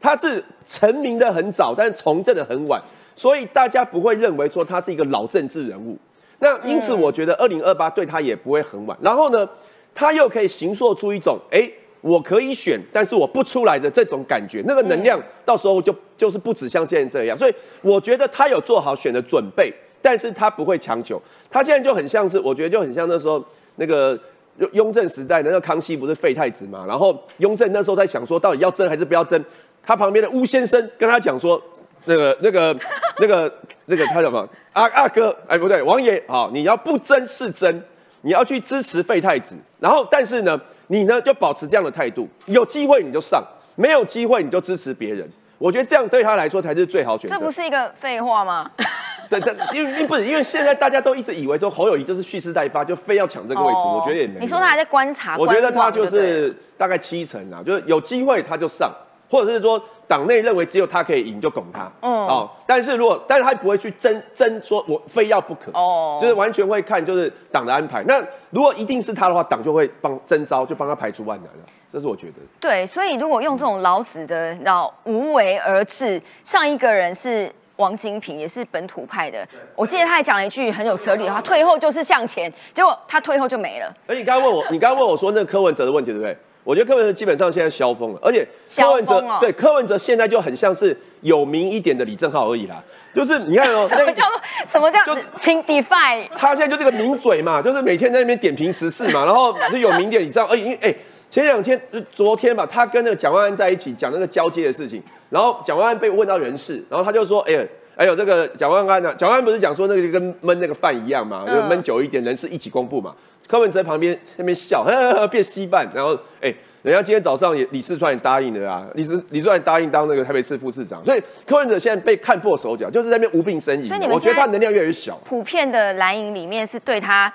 [0.00, 2.82] 他是成名的很早，但是从政的很晚。
[3.18, 5.96] 所以大家不会认为说他是一个老政治人物，
[6.40, 8.94] 那因此我觉得二零二八对他也不会很晚。
[9.00, 9.48] 然后呢，
[9.94, 11.66] 他又可以形塑出一种，哎，
[12.02, 17.38] 我可以选，但是我不出来的这种感觉，那个能量到时候就就是不止像现在这样。
[17.38, 21.18] 所以我觉得他有做好选的准备，但是他不会强求。
[21.50, 23.42] 他现在就很像是，我觉得就很像那时候
[23.76, 24.10] 那个
[24.58, 26.84] 雍雍正时代的那个康熙不是废太子嘛？
[26.86, 29.42] 然后雍正那时候在想说，到底要争还是不要争？
[29.86, 31.62] 他旁边的巫先生跟他讲说。
[32.08, 32.78] 那个、那个、
[33.18, 33.52] 那个、
[33.86, 34.48] 那个，他什么？
[34.74, 37.82] 阿阿哥，哎，不对，王爷，好，你要不争是争，
[38.20, 43.42] 你要去支持废太子，然后，但是呢，你呢就保持这样的态度，有机会你就上，
[43.74, 45.28] 没有机会你就支持别人。
[45.58, 47.36] 我觉得这样对他来说才是最好选择。
[47.36, 48.70] 这不是一个废话吗？
[49.28, 54.38] 对对，因为因为不是，因为现在大家都一直以为说侯友谊就是蓄势待发，就非要抢这个位置，我觉得也没。
[54.38, 58.94] 你说他还在观察，我觉得他就是大概七成啊，就是有机会他就上，
[59.30, 59.82] 或者是说。
[60.08, 61.90] 党内认为只有他可以赢，就拱他。
[62.00, 65.72] 嗯，哦，但是如果，但是他不会去争争，说我非要不可。
[65.74, 68.04] 哦，就是完全会看就是党的安排。
[68.04, 71.64] 那如果一定是他的话，党就会帮征招，就帮他排除万难了。
[71.92, 72.34] 这是我觉得。
[72.60, 79.44] 对，所以如果用这种老子的，然无为而治，上一个人是王金平，也是本土派的。
[79.74, 82.48] 我记得他还讲了一句很有哲理的话：退后就是向前。
[82.72, 83.92] 结果他退后就没了。
[84.06, 86.38] 而你刚刚问我，你刚刚问我说那个柯文哲的问题，对不对？
[86.66, 88.44] 我觉得柯文哲基本上现在消风了，而且
[88.76, 92.82] 柯文哲对柯文哲现在就很像是有名一点的李正浩而已啦，
[93.14, 96.28] 就是你看哦， 什么叫做什么叫就请 defy？
[96.34, 100.46] 他现在就这个名嘴嘛，就是每天在那边点评时事嘛，然后就有名点，你知道？
[100.50, 100.92] 而因为哎，
[101.30, 105.00] 前两天昨天吧，他跟那个蒋万安在一起讲那个交接的事情，
[105.30, 113.14] 然后蒋万安被问到人事，然后他就说，哎，哎呦，这个蒋万安呢，蒋万安不是讲说那个跟焖那个饭一样嘛，就焖久一点，人事一起公布嘛。
[113.48, 123.86] 柯文哲在旁边那边笑，呵呵呵变稀饭，然后哎，人家今天早上也李世川也答应了啊，李世李世川答应当那个台北市副市长，所以柯文哲现在被看破手脚，就是在那边无病呻吟。
[123.86, 125.16] 所以你们我觉得他能量越来越小。
[125.24, 127.32] 普遍的蓝营里面是对他。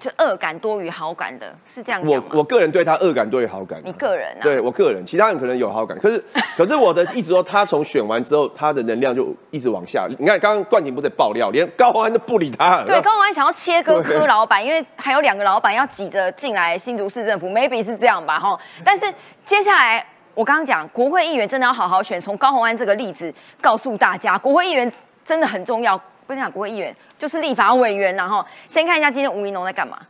[0.00, 3.80] 就恶感多于好感的，是这样讲我我个人对他恶感多于好感。
[3.84, 4.42] 你个人啊？
[4.42, 6.24] 对我个人，其他人可能有好感，可是
[6.56, 10.08] 可是我的一直说，他从选完之后，他的能量就一直往下。
[10.18, 12.82] 你看刚刚冠廷不是爆料，连高安都不理他。
[12.84, 18.40] 对，高安想要切割柯老板，因为还有两个老板要挤着进来新竹市政府，maybe 是这样吧？
[18.40, 19.04] 哈，但是
[19.44, 20.02] 接下来
[20.34, 22.18] 我刚刚讲，国会议员真的要好好选。
[22.18, 24.90] 从高鸿安这个例子告诉大家，国会议员
[25.22, 26.00] 真的很重要。
[26.34, 26.94] 不讲国会议员。
[27.18, 30.00] 就是立法委员，然后先看一下今天吴怡农在干嘛。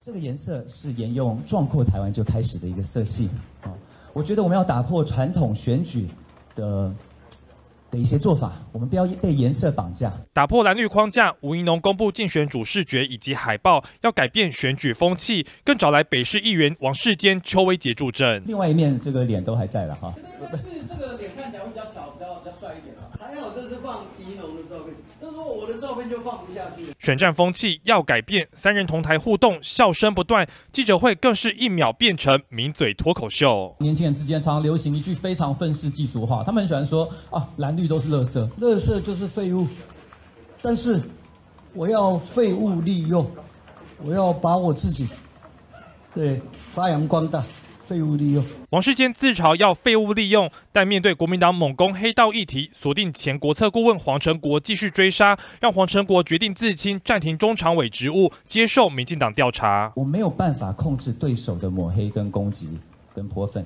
[0.00, 3.28] 这个颜色是沿用壮阔台湾就开始的一个色系
[3.62, 3.70] 啊，
[4.12, 6.08] 我觉得我们要打破传统选举
[6.54, 6.92] 的。
[7.90, 10.12] 的一些做法，我们不要被颜色绑架。
[10.34, 18.42] 打破蓝绿框架，吴怡农公布竞选主视觉以及海报，要改变选举风气，更找来北市议员王世坚、邱威杰助阵。
[18.44, 20.14] 另外一面，这个脸都还在了哈。
[20.62, 23.08] 是这个脸看起来会比较小，比较比较帅一点啊。
[23.18, 25.46] 还好这是放怡农的照片，那如果
[26.10, 26.92] 就放不下去。
[26.98, 33.74] 选战风气要改变，三人同台互动，笑声不断，记者会更是一秒变成名嘴脱口秀。
[33.78, 37.78] 年轻人之间常常流行一句非常愤世嫉俗话，他们很喜欢说啊蓝。
[37.78, 39.64] 绿都是垃圾，垃圾就是废物。
[40.60, 41.00] 但是
[41.74, 43.24] 我要废物利用，
[44.02, 45.08] 我要把我自己
[46.12, 46.42] 对
[46.74, 47.44] 发扬光大。
[47.88, 48.44] 废物利用。
[48.68, 59.90] 王世坚自嘲要废物利用，但面对国民党猛攻黑道议题，锁定前国策顾问黄成国继续追杀，让黄成国决定自清，暂停中常委职务，接受民进党调查。
[59.96, 62.78] 我没有办法控制对手的抹黑跟攻击
[63.14, 63.64] 跟泼粪。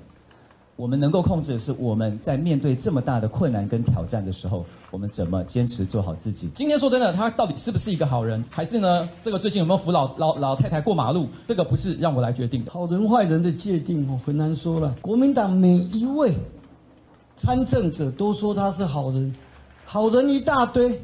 [0.75, 6.49] 我们能够控制的是，我们在面对这么大的困难跟挑战的时候，我们怎么坚持做好自己。
[6.55, 9.09] 今天说真的，他到底是不是一个好人，还是呢？
[9.21, 11.29] 这个最近有没有扶老老老太太过马路？
[11.47, 12.71] 这个不是让我来决定的。
[12.71, 14.97] 好人坏人的界定哦，很难说了。
[15.03, 16.33] 国民党每一位
[17.37, 19.35] 参政者都说他是好人，
[19.85, 21.01] 好人一大堆。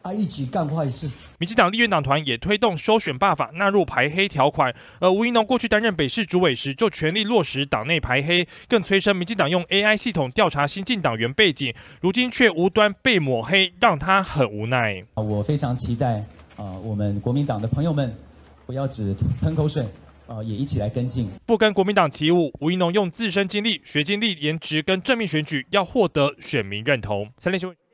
[0.00, 1.10] 啊一起干坏事。
[1.38, 15.04] 民进党立院党团也推动修选罢法纳入排黑条款，而吴怡农过去担任北市主委时就全力落实党内排黑，更催生民进党用 AI 系统调查新进党员背景，如今却无端被抹黑，让他很无奈。
[15.14, 16.24] 我非常期待
[16.56, 18.12] 啊，我们国民党的朋友们
[18.66, 19.86] 不要只喷口水，
[20.26, 22.52] 啊，也一起来跟进，不跟国民党起舞。
[22.58, 27.30] 吴怡农用自身经历、学经历、颜值跟正面选举，要获得选民认同。
[27.38, 27.87] 三连新闻。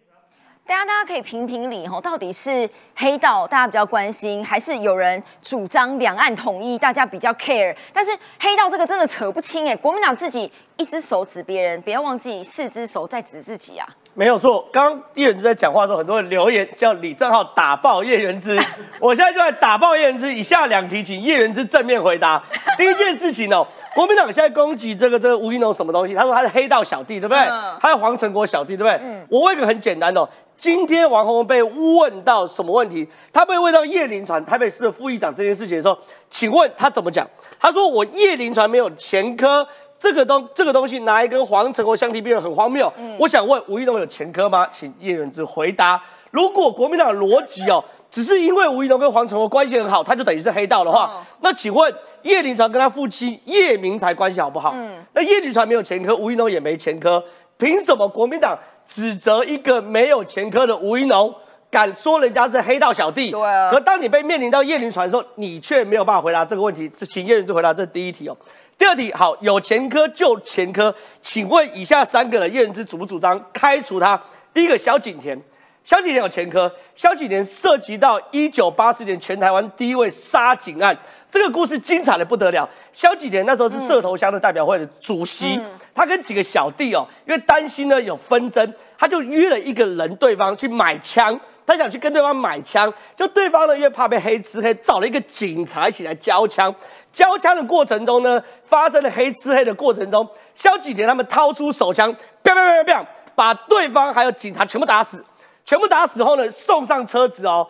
[0.67, 7.77] 大家大家可以评评理吼，到底是黑道大家比较关心，还是有人主张两岸统一，大家比较 care？
[7.93, 13.87] 但是黑道这个真的扯不清哎，国民党自己一只手指别人，不要忘记四只手在指自己啊。
[14.17, 18.57] 没有错，刚刚叶元之在讲话的时候，很多人留言叫李正浩打爆叶元之，
[19.01, 20.33] 我现在就在打爆叶元之。
[20.33, 22.41] 以下两题，请叶元之正面回答。
[22.79, 26.15] 第一件事情哦，国民党现在攻击这个这个吴一农什么东西？
[26.15, 27.45] 他说他是黑道小弟，对不对？
[27.81, 28.93] 他是黄成国小弟，对不对？
[29.03, 29.27] 嗯。
[29.29, 33.09] 我问一个很简单的，今天王宏被问到什么问题？
[33.33, 35.99] 他被问到叶林传台北市的副议长这件事情的时候，
[36.31, 37.29] 请问他怎么讲？
[37.59, 39.67] 他说我叶林传没有前科。
[40.05, 42.93] 这个东这个东西拿来跟黄成国相提并论很荒谬。
[43.19, 44.69] 我想问吴一农有前科吗？
[44.71, 45.99] 请叶元之回答。
[46.31, 51.91] 如果国民党的逻辑哦，只是因为吴一农跟黄成国关系很好，他就等于是黑道的话，那请问
[52.21, 54.73] 叶林传跟他父亲叶明才关系好不好？
[54.75, 57.25] 嗯那叶林传没有前科，吴一农也没前科，
[57.57, 61.35] 凭什么国民党指责一个没有前科的吴一农，
[61.71, 63.31] 敢说人家是黑道小弟？
[63.31, 63.71] 对啊。
[63.71, 66.91] 可当你被面临到叶林传的时候，你却没有办法回答这个问题。
[67.09, 68.37] 请叶元之回答这第一题哦。
[68.77, 74.21] 第二题，好，有前科就前科，请问以下三个人，叶仁之主不主张开除他？
[74.53, 75.41] 第一个，萧景田，
[75.85, 80.97] 萧景田有前科，萧景田涉及到一九八四年全台湾第一位杀警案，
[81.31, 82.69] 这个故事精彩的不得了。
[82.93, 85.61] 萧景田那时候是社头乡的代表会的主席，
[85.95, 91.39] 他跟几个小弟哦，因为担心呢有纷争，他就约了一个人对方去买枪。
[91.67, 96.75] 他想去跟对方买枪，就对方呢，因为怕被黑吃黑，找了一个警察一起来交枪。
[97.13, 105.25] 交枪的过程中呢，发生了黑吃黑的过程中，萧景田他们掏出手枪，砰砰砰砰，把对方还有警察全部打死。
[105.65, 107.67] 全部打死后呢，送上车子哦，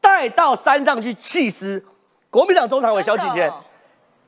[0.00, 1.82] 带到山上去弃尸。
[2.28, 3.50] 国民党中常委萧景田。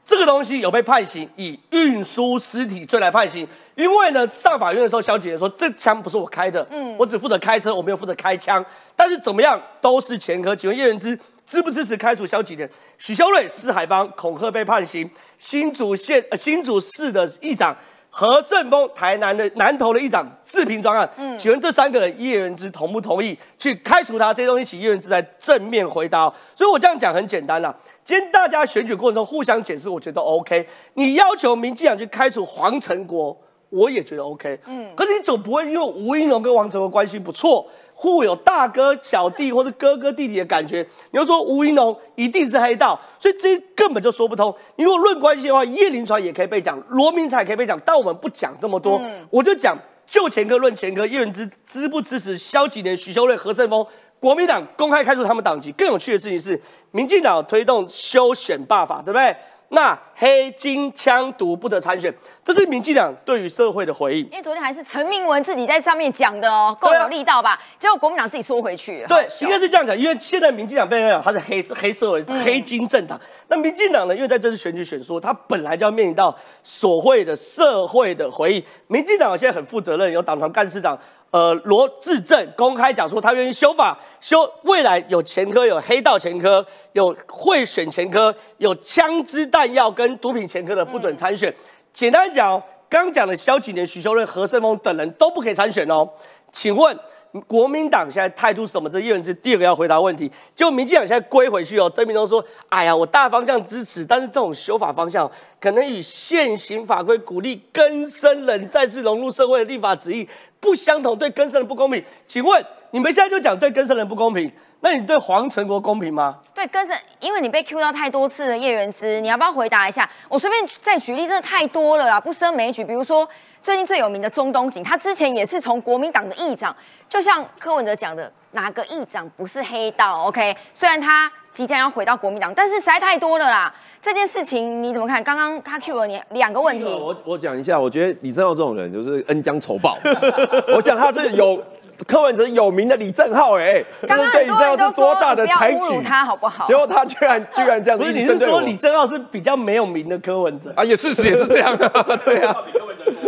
[0.02, 3.46] 这个东西有被判刑，以运输尸体罪来判刑。
[3.80, 8.64] 因为呢，上法院的时候，小姐姐说这枪不是我开的，嗯，我只负责开车，我没有负责开枪。
[8.94, 10.54] 但是怎么样都是前科。
[10.54, 12.68] 请问叶元之支不支持开除萧景田？
[12.98, 15.10] 许修睿、施海邦恐吓被判刑。
[15.38, 17.74] 新竹县呃新竹市的议长
[18.10, 21.08] 何胜峰，台南的南投的议长自评专案。
[21.16, 24.34] 嗯，请问这三个人叶元之同不同意去开除他？
[24.34, 26.30] 这些东西，请叶元之在正面回答。
[26.54, 27.74] 所以我这样讲很简单啦。
[28.04, 30.68] 今天大家选举过程中互相解释，我觉得 OK。
[30.94, 33.36] 你要求民进党去开除黄成国，
[33.70, 34.58] 我也觉得 OK。
[34.66, 44.54] 嗯，可是你总不会因为吴英龙跟王成文关系不错，互有大哥小弟或者哥哥弟弟的感觉，你要说吴英龙一定是黑道，所以这根本就说不通。
[44.76, 53.86] 你如果论关系的话，叶林传也可以被讲，罗明才可以被讲，但我们不讲这么多，我就讲就前科论前科，叶元之支不支持萧几年、许修睿、何胜峰？
[54.18, 59.34] 国民党公开开除他们党籍，更有趣的事情是，民进党推动修选罢法，对不对？
[59.72, 62.12] 那黑金枪毒不得参选，
[62.44, 64.24] 这是民进党对于社会的回应。
[64.24, 67.56] 因为昨天还是陈明文自己在上面讲的哦，够有力道吧？
[67.78, 69.04] 结果国民党自己缩回去。
[69.08, 73.18] 对，应该是这样讲，因为现在民进党被人讲他是黑黑社会、黑金政党。
[73.46, 74.14] 那民进党呢？
[74.14, 78.64] 因为在这次选举选说，他本来就要面临到所谓的社会的回应。
[78.88, 80.98] 民进党现在很负责任，有党团干事长。
[81.30, 91.54] 呃，罗志正公开讲说，他愿意修法，修未来有前科、有黑道前科、有贿选前科、有枪支弹药跟毒品前科的不准参选。
[91.92, 96.08] 简单讲，刚讲的萧启年、许修睿、何胜峰等人都不可以参选哦。
[96.50, 96.98] 请问？
[97.46, 98.90] 国民党现在态度什么？
[98.90, 100.30] 这叶文是第二个要回答问题。
[100.54, 101.90] 就民进党现在归回去哦。
[101.94, 110.28] 郑明东说：“哎呀，我大方向支持，但是这种修法方向可能与现行法规鼓励根生人再次融入社会的立法旨意
[110.58, 116.36] 不相同，对根生人不公平。”请问你们现在就讲对根生人不公平，那你对黄成国公平吗？
[116.52, 120.08] 对，根生，因为你被 Q 到太多次了，叶元之，你要不要回答一下？
[120.28, 122.84] 我随便再举例，真的太多了啊，不胜枚举。
[122.84, 123.28] 比如说
[123.62, 126.74] 最近最有名的中东锦，他之前也是从国民党的议长，
[127.08, 133.72] 就像柯文哲讲的，哪个议长不是黑道？OK，虽然他即将要回到国民党，但是实在太多了啦。
[134.02, 135.22] 这件事情你怎么看？
[135.22, 139.96] 刚刚他 Q 了你两个问题，我我讲一下，我觉得李正浩这种人就是恩将仇报。
[140.74, 141.62] 我讲他是有
[142.06, 146.64] 柯文哲有名的李正浩，哎，刚刚对李正浩是多大的抬举他好不好？
[146.66, 150.72] 结果他居然居然这样子不是，你是说李正浩是比较没有名的柯文哲？
[150.76, 152.56] 啊，也事实也是这样 啊，对啊。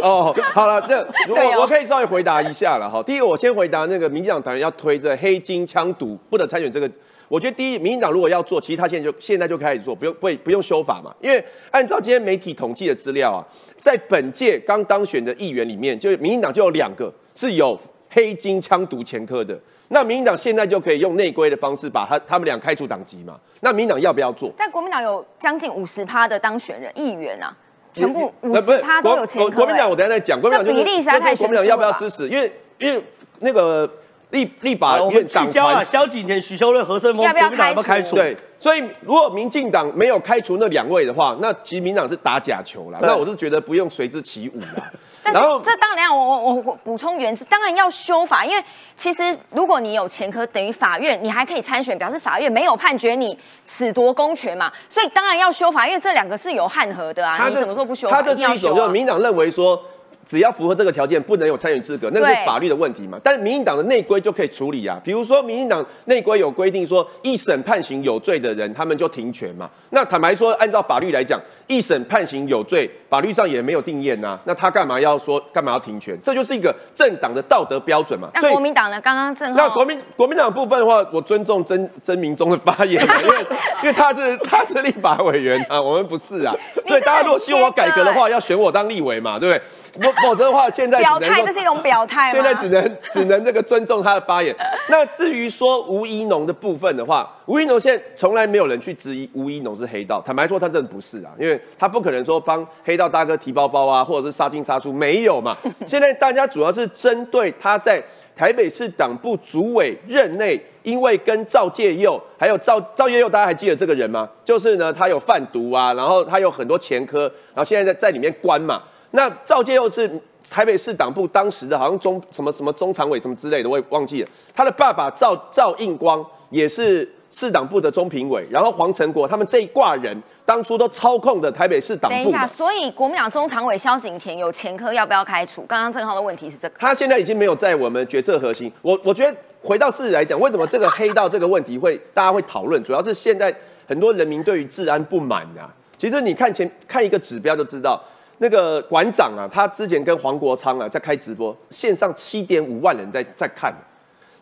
[0.01, 3.03] 哦，好了，这我我可以稍微回答一下了哈。
[3.03, 6.91] 第一个，我先回答那个民进党团要推这黑金枪毒不得参选这个。
[7.29, 11.15] 我觉得第一，民进党如果要做，其实他现在就现在就开始做，不用不不用修法嘛。
[11.21, 13.41] 因为按照今天媒体统计的资料啊，
[13.79, 17.79] 在本届刚当选的议员里面，就民进党就有两个是有
[18.13, 19.59] 黑金枪毒前科的。
[19.89, 23.39] 那民进党现在就可以用内规的方式把他他们俩开除党籍嘛？
[23.61, 24.51] 那民进党要不要做？
[24.57, 27.55] 但国民党有将近五十趴的当选人议员啊，
[27.93, 30.41] 全部五呃不是十趴都有前科、国国民党，欸我等下再讲。
[30.41, 32.27] 国民党就比例实在太就是国民党要不要支持？
[32.29, 33.05] 因为因为
[33.41, 33.87] 那个
[34.31, 38.17] 立立法院党焦啊，团萧景田、许修任、何胜峰，要不要开除开除？
[38.17, 42.99] 对，所以如果民进党没有开除那两位的话，那其实民进党是打假球啦。
[43.03, 44.91] 那我是觉得不用随之起舞啦。
[45.23, 48.65] 但是这当然，我我我补充原则，当然要修法，因为
[48.97, 58.17] 其实如果你有前科，等于法院你还可以参选，表示法院没有判决你褫夺公权嘛，所以当然要修法，因为这两个是有汉和的啊，你怎么说不修法？
[58.17, 58.89] 他这是一种，就是啊。
[58.89, 59.81] 民进党认为说。
[60.25, 63.19] 只要符合这个条件，不能有参选资格，那个是法律的问题嘛。
[63.25, 69.69] 但是民进党的内规就可以处理啊，比如说民进党内规有规定说，一审判刑有罪的人，他们就停权嘛。
[69.95, 76.19] 那坦白说，按照法律来讲，一审判刑有罪，法律上也没有定验呐、那他干嘛要说干嘛要停权？
[76.23, 78.31] 这就是一个政党的道德标准嘛。
[78.35, 78.99] 那国民党呢？
[79.03, 83.37] 刚刚正好那国民国民党部分的话，我尊重曾曾明忠的发言啊， 因为
[83.83, 86.55] 因为他是他是立法委员啊，我们不是啊，
[86.87, 89.63] 所以大家如果希望我改革的话，要选我当立委嘛，对不对？
[90.03, 92.33] 否否则的话，现在表态，这是一种表态？
[92.33, 94.57] 现在只能只能这个尊重他的发言。
[94.89, 105.57] 那至于说吴一农的部分的话，吴一农现在从来没有人去质疑吴一农是是黑道，坦白说他真的不是啊，因为他不可能说帮黑道大哥提包包啊，或者是杀进杀出，没有嘛。
[105.85, 108.03] 现在大家主要是针对他在
[108.35, 114.29] 台北市党部主委任内，因为跟赵介佑还有赵赵介佑，大家还记得这个人吗？
[114.45, 117.23] 就是呢，他有贩毒啊，然后他有很多前科，
[117.55, 118.83] 然后现在在在里面关嘛。
[119.11, 120.11] 那赵介佑是
[120.51, 124.29] 台北市党部当时的好像中什么什么中常委什么之类的，我也忘记了。
[124.55, 135.63] 他的爸爸赵赵应光也是市党部的中评委，然后黄成国他们这一挂人当初都操控的台北市党部等一下，所以国民党中常委萧景田有前科，要不要开除？
[135.63, 136.75] 刚刚正浩的问题是这个。
[136.79, 138.71] 他现在已经没有在我们决策核心。
[138.83, 143.55] 我我觉得回到事实来讲，为什么这个黑道这个问题会大家会讨论，主要是现在
[143.89, 145.73] 很多人民对于治安不满啊。
[145.97, 147.99] 其实你看前看一个指标就知道，
[148.39, 153.73] 那个馆长啊，他之前跟黄国昌啊在开直播，线上七点五万人在在看。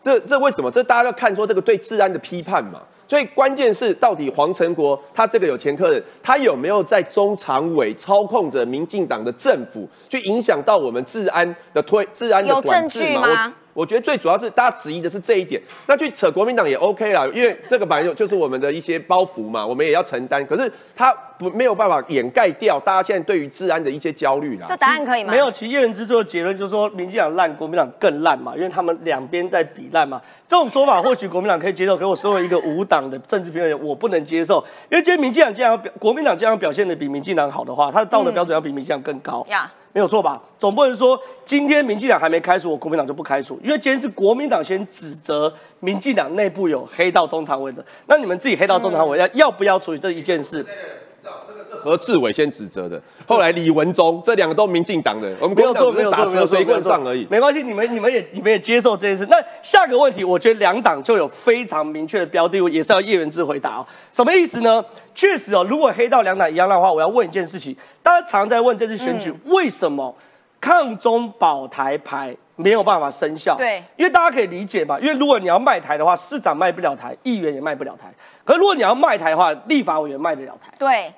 [0.01, 0.71] 这这为什么？
[0.71, 2.81] 这大家要看说这个对治安的批判嘛。
[3.07, 13.53] 所以关键是到底黄成国他这个有前科的人，他有没有在中常委操控着民进党的政府，去影响到我们治安的推治安的管制嘛？
[13.73, 15.59] 我我觉得最主要是大家质疑的是这一点。
[15.87, 20.45] 那去扯国民党也 OK 啦，因为这个本来就就是我们的一些包袱嘛，我们也要承担。
[20.45, 24.77] 可是他不没有办法掩盖掉大家现在对于治安的一些焦虑啦这。
[24.77, 25.31] 答案可以吗？
[25.31, 30.21] 没有，其实叶仁之最后结论就是说，民进党烂，国民党更烂嘛，因为他们两边在比烂嘛。
[30.47, 39.43] 这种说法或许国民党可以接受，可我身为一个无党的政治评论员，我不能接受，因为今天民进党既然要表，国民党既然要表现的比民进党好的话，他的道德标准要比民进党更高。
[39.49, 39.69] 呀。
[39.93, 40.41] 没有错吧？
[40.57, 50.65] 总不能说今天民进党还没开除，我国民党就不开除，因为今天是国民党先指责民进党内部有黑道中常委的，那你们自己黑道中常委要、要不要处理这一件事？
[51.81, 57.25] 何志伟先指责的，后来李文忠这两个都民进党的，我们国民党没有打蛇没有错，随棍上而已。
[57.29, 59.25] 没关系，你们你们也你们也接受这件事。
[59.29, 63.85] 那下个问题，我觉得两党就有非常明确的标的，也是要叶元之回答哦。
[64.11, 64.83] 什么意思呢？
[65.15, 70.15] 确实哦，如果黑道两党一样的话，我要问一件事情，大家常在问这次选举、为什么
[70.59, 73.55] 抗中保台牌没有办法生效？
[73.57, 78.13] 对，因为大家可以理解嘛，因为如果你要卖台的话，市长卖不了台，议员也卖不了台。
[78.43, 80.71] 可是如果你要卖台的话，立法委员卖得了台。
[80.77, 81.13] 对，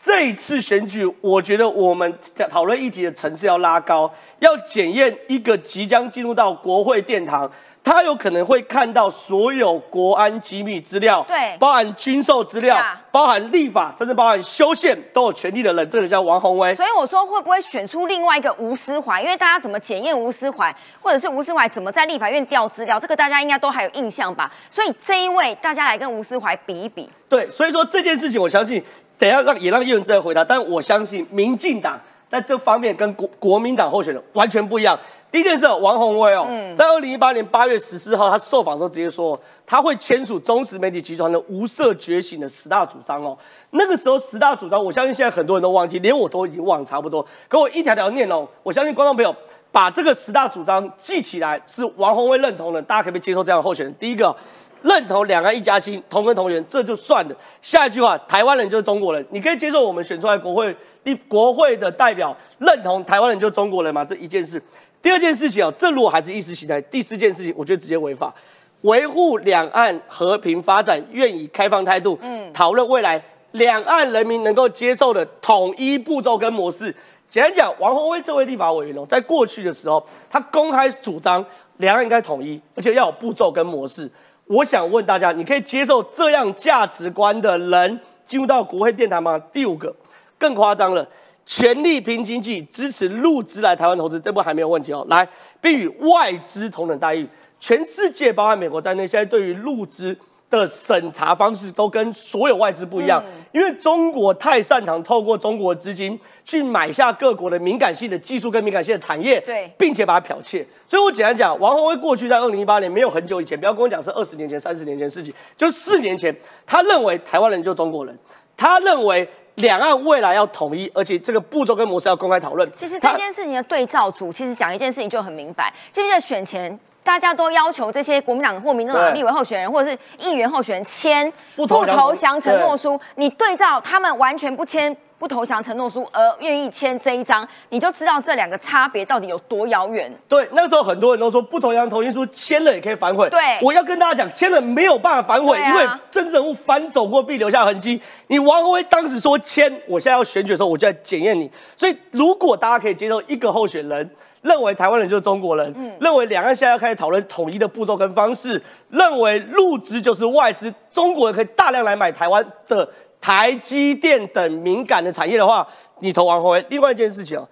[0.00, 2.16] 这一次选举，我觉得我们
[2.48, 7.50] 讨论议题的层次要拉高，要检验一个即将进入到国会殿堂，
[7.82, 12.80] 他有可能会看到所有国安机密资料，对，包含军售资料，
[13.10, 16.72] 包含立法，甚至包含修宪都有权利的人，这个人叫王宏威。
[16.76, 19.20] 所以我说会不会选出另外一个吴思怀？
[19.20, 24.48] 因为大家怎么检验吴思怀，或者是吴思怀怎么在立法院调资料，这个大家应该都还有印象吧？
[24.70, 27.10] 所以这一位大家来跟吴思怀比一比。
[27.28, 28.82] 对，所以说这件事情，我相信
[29.18, 32.00] 等下让也让叶文志回答，但我相信民进党
[32.30, 34.98] 在这方面跟国国民党候选人完全不一样。
[35.30, 43.36] 第一件事，王宏威哦，在二零一八年八月十四号，他受访时候直接说，他会签署中实媒体集团的无色觉醒的十大主张哦。
[43.72, 47.26] 那个时候十大主张，我相信现在很多人都忘记，连我都已经忘差不多。
[47.46, 49.34] 可我一条条念哦，我相信观众朋友
[49.70, 53.94] 把这个十大主张记起来，是王宏威认同的，大家可不可以接受这样的候选人？
[53.96, 54.34] 第一个，
[54.82, 57.36] 认同两岸一家亲，同根同源，这就算了。
[57.62, 60.74] 下一句话，台湾人就是中国人，你可以接受我们选出来国会
[61.04, 64.04] 立国会的代表认同台湾人就是中国人吗？
[64.04, 64.62] 这一件事。
[65.00, 66.80] 第二件事情啊，这如果还是意识形态。
[66.82, 68.34] 第四件事情，我觉得直接违法，
[68.82, 73.22] 维护两岸和平发展，愿以开放态度，嗯，讨论未来
[73.52, 76.94] 两岸人民能够接受的统一步骤跟模式。
[77.28, 81.44] 简单讲，王宏威这位立法委员哦，在过去的时候，他公开主张
[81.76, 84.10] 两岸应该统一，而且要有步骤跟模式。
[84.48, 89.38] 我想问大家，你可以接受这样价值观的人进入到国会电台吗？
[89.52, 89.94] 第五个，
[90.38, 91.06] 更夸张了。
[91.44, 95.06] 全力拼经济，支持入资来台湾投资，这波还没有问题哦。
[95.08, 95.26] 来，
[95.60, 97.26] 并与外资同等待遇。
[97.58, 100.16] 全世界，包含美国在内，现在对于入资
[100.50, 103.22] 的审查方式都跟所有外资不一样，
[103.52, 106.18] 因为中国太擅长透过中国资金
[106.48, 110.66] 去买下各国的敏感性的技术跟敏感性的产业，对，并且把它剽窃。
[110.88, 116.34] 所以我简单讲，王宏威过去在二零一八年没有很久以前，不要跟我讲是二十年前、三十年前事情，就四年前，
[116.66, 118.18] 他认为台湾人就是中国人，
[118.56, 119.28] 他认为。
[119.58, 122.70] 两岸未来要统一，而且这个步骤跟模式要公开讨论。
[122.76, 125.68] 其实这件事情的对照组，其实讲一件事情就很明白。
[125.90, 133.00] 记不记得选前大家都要求这些国民党或民众党立委候选人或者是议员候选人签不投降承诺书？
[133.16, 134.96] 你对照他们完全不签。
[135.18, 140.12] 不投降承诺书而愿意签这一张，你就知道这两个差别到底有多遥远。
[140.28, 143.28] 对，那时候很多人都说不投降同意书签了也可以反悔。
[143.28, 148.00] 对，我要跟大家讲，签了没有办法反悔，因为政治人物反走过必留下痕迹。
[148.28, 151.50] 你王宏威当时说签，我现在要选举的时候，我就在检验你。
[151.76, 154.08] 所以如果大家可以接受一个候选人
[154.42, 162.88] 认为台湾人就是中国人，嗯，认为两岸现在要开始讨论统一的步骤跟方式，认为入资就是外资，中国人可以大量来买台湾的。
[163.20, 165.66] 台积电等敏感的产业的话，
[165.98, 166.64] 你投王宏威。
[166.68, 167.46] 另外一件事情啊，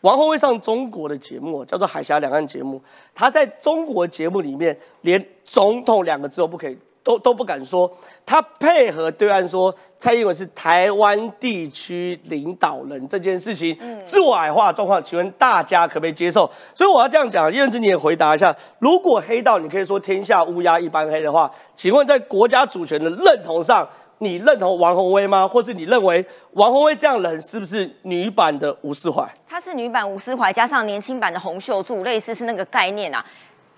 [0.00, 2.82] 王宏威上中国的节目叫做《海峡两岸》节目，
[3.14, 7.90] 他在中国节目里面连总统两个字都不可以，都都不敢说。
[8.24, 16.50] 他配合对岸说蔡英文是台湾地区领导人这件事情，自我矮化状况，请问大家可不可以接受？
[16.74, 23.86] 所以我要这样讲，叶文之你也回答一下：如果黑道你可以说天下乌鸦一般黑的话，请问在国家主权的认同上？
[24.22, 25.48] 你认同王宏威吗？
[25.48, 29.26] 或是你认为王宏威这样人是不是女版的吴思怀？
[29.48, 33.24] 她是女版吴思怀加上年轻版的洪秀柱，类似是那个概念啊。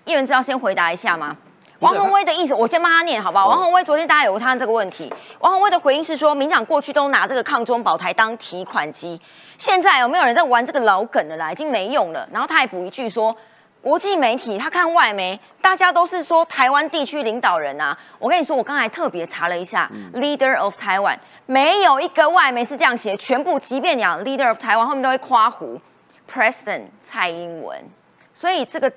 [0.03, 1.37] 议员知道先回答一下吗？
[1.79, 3.47] 王宏威的意思，我先帮他念好不好？
[3.47, 9.19] 王宏威昨天大家有他这个问题，王宏威的回应是说，民党过去都拿这个抗中保台当提款机，
[9.57, 11.53] 现在有没有人在玩这个老梗的啦？
[11.53, 12.27] 已经没用了。
[12.33, 13.33] 然后他还补一句说。
[13.83, 17.95] 国际媒体他看外媒，大家都是说台湾地区领导人啊。
[18.17, 25.81] 我跟你说，我刚才特别查了一下，Leader of Taiwan，没有一个外媒是这样写，全部即便讲 Leader of Taiwan 后面都会夸胡
[26.31, 27.77] President 蔡英文，
[28.33, 28.89] 所以这个。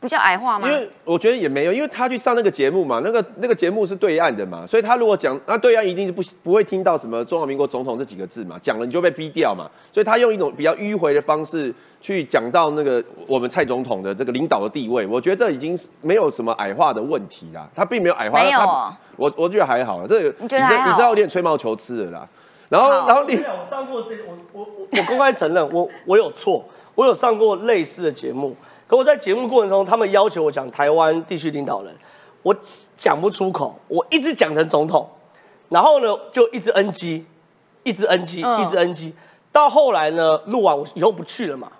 [0.00, 0.70] 不叫矮化吗？
[0.70, 18.60] 因为我觉得也没有，因为他去上那个节目嘛，那个那个节目是对岸的嘛，所以他如果讲，那对岸一定是不不会听到什么中华民国总统这几个字嘛，讲了你就被逼掉嘛，所以他用一种比较迂回的方式去讲到那个我们蔡总统的这个领导的地位，我觉得这已经没有什么矮化的问题啦，他并没有矮化，没有，
[19.16, 20.64] 我我觉得还好了，这你觉得？
[20.86, 22.28] 你知道有点吹毛求疵的啦，
[22.68, 28.54] 然后然后你我上过这我我我我公开承认我我有错，我有上过类似的节目。
[28.88, 31.94] 可我在节目过程中，他们要求我讲台湾地区领导人，
[32.42, 32.56] 我
[32.96, 35.06] 讲不出口，我一直讲成总统，
[35.68, 37.22] 然后呢就一直 NG，
[37.82, 39.12] 一直 NG，一直 NG，
[39.52, 41.70] 到后来呢录完我以后不去了嘛。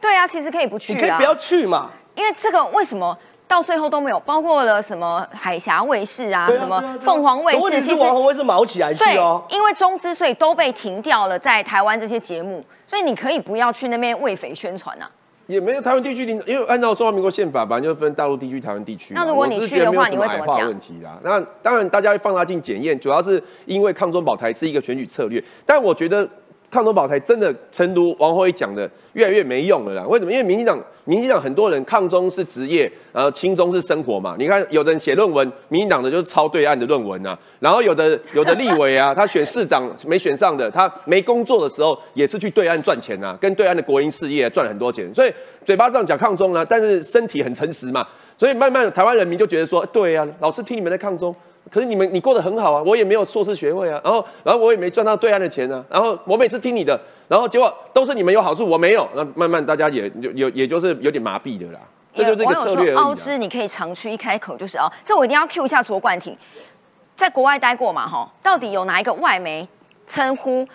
[0.00, 1.90] 对啊，其实可以不去，你可以不要去嘛。
[2.14, 3.16] 因为这个为什么
[3.46, 4.18] 到最后都没有？
[4.20, 9.44] 包括了什么海峡卫视啊，什么凤凰卫视，其实凤凰卫视毛起来去哦。
[9.50, 15.10] 因为中资所以都被停掉了，在台湾这些节目，所以你可以不要去那边为匪宣传啊。
[15.52, 19.12] 也没有台湾地区领，因为按照中华民国宪法，本来就分大陆地区、台湾地区。
[19.12, 20.66] 那如果你去的话，你会怎么讲？
[20.66, 21.20] 问题啦。
[21.22, 25.42] 那当然，大家会放大镜检验，主要是因为抗中保台是一个选举策略。
[25.66, 26.26] 但我觉得
[26.72, 30.02] 抗中保台真的，成都王辉讲的，越来越没用了啦。
[30.08, 30.32] 为什么？
[30.32, 34.34] 因为民进党，民进党很多人抗中是职业，然后亲中是生活嘛。
[34.38, 37.38] 你看，有的人写论文，民进党的就是抄对岸的论文啊。
[37.60, 45.12] 然后有的有的立委啊， 他选市长没选上的，他没工作的时候也是去对岸赚钱啊，跟对岸的国营事业赚了很多钱。
[45.14, 45.30] 所以
[45.66, 48.08] 嘴巴上讲抗中啊，但是身体很诚实嘛。
[48.38, 51.36] 所以慢慢台湾人民就觉得说，对啊，老是听你们在抗中。
[51.70, 61.80] 可是你们你过得很好啊，我也没有硕士学位啊，然后然后我也没赚到对岸的钱啊，然后我每次听你的，然后结果都是你们有好处，我没有，那慢慢大家也有有也就是有点麻痹的啦，
[62.12, 62.96] 这就是一个策略而已。
[62.96, 66.36] 奥之，你可以常去，一开口就是哦，这我一定要 Q 一下卓冠廷，
[67.16, 68.30] 在国外待过嘛哈？
[68.42, 69.66] 到底有哪一个外媒
[70.06, 70.66] 称呼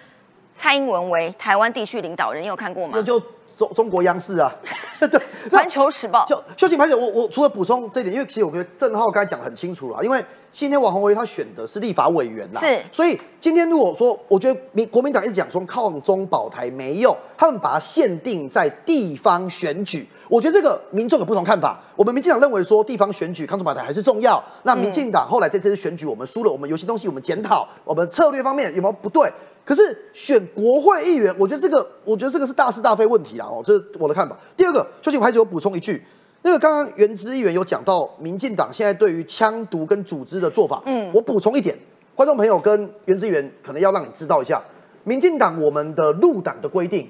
[0.56, 2.42] 蔡英文为台湾地区领导人？
[2.42, 3.02] 你有看过吗？
[3.02, 3.22] 就
[3.58, 4.54] 中中国央视啊，
[5.12, 5.20] 对，
[5.52, 6.26] 环球时报。
[6.28, 10.24] 就休息拍摄，我我除了补充这一点，因为其实我觉得郑浩刚才讲很清楚了，因为。
[10.50, 21.80] 今天王宏威他选的是立法委员啦，是，所以今天如果说，我觉得民国民党一直讲说抗中保台没用，他们把它限定在地方选举，我觉得这个民众有不同看法。
[21.96, 29.32] 我们民进党认为说地方选举抗中保台还是重要，那民进党后来这次选举我们输了，我们有些东西我们检讨，我们策略方面有没有不对？
[29.68, 34.38] 可是选国会议员，我觉得这个，我觉得这个是大是大非问题啦，哦，这是我的看法。
[34.56, 36.02] 第二个，休息，我还是有补充一句。
[36.44, 41.78] 那个刚刚原之议员有讲到，民进党现在对于枪毒跟组织的做法，嗯，我补充一点，
[42.16, 44.64] 观众朋友跟原之议员可能要让你知道一下，
[45.04, 47.06] 民进党我们的入党的规定，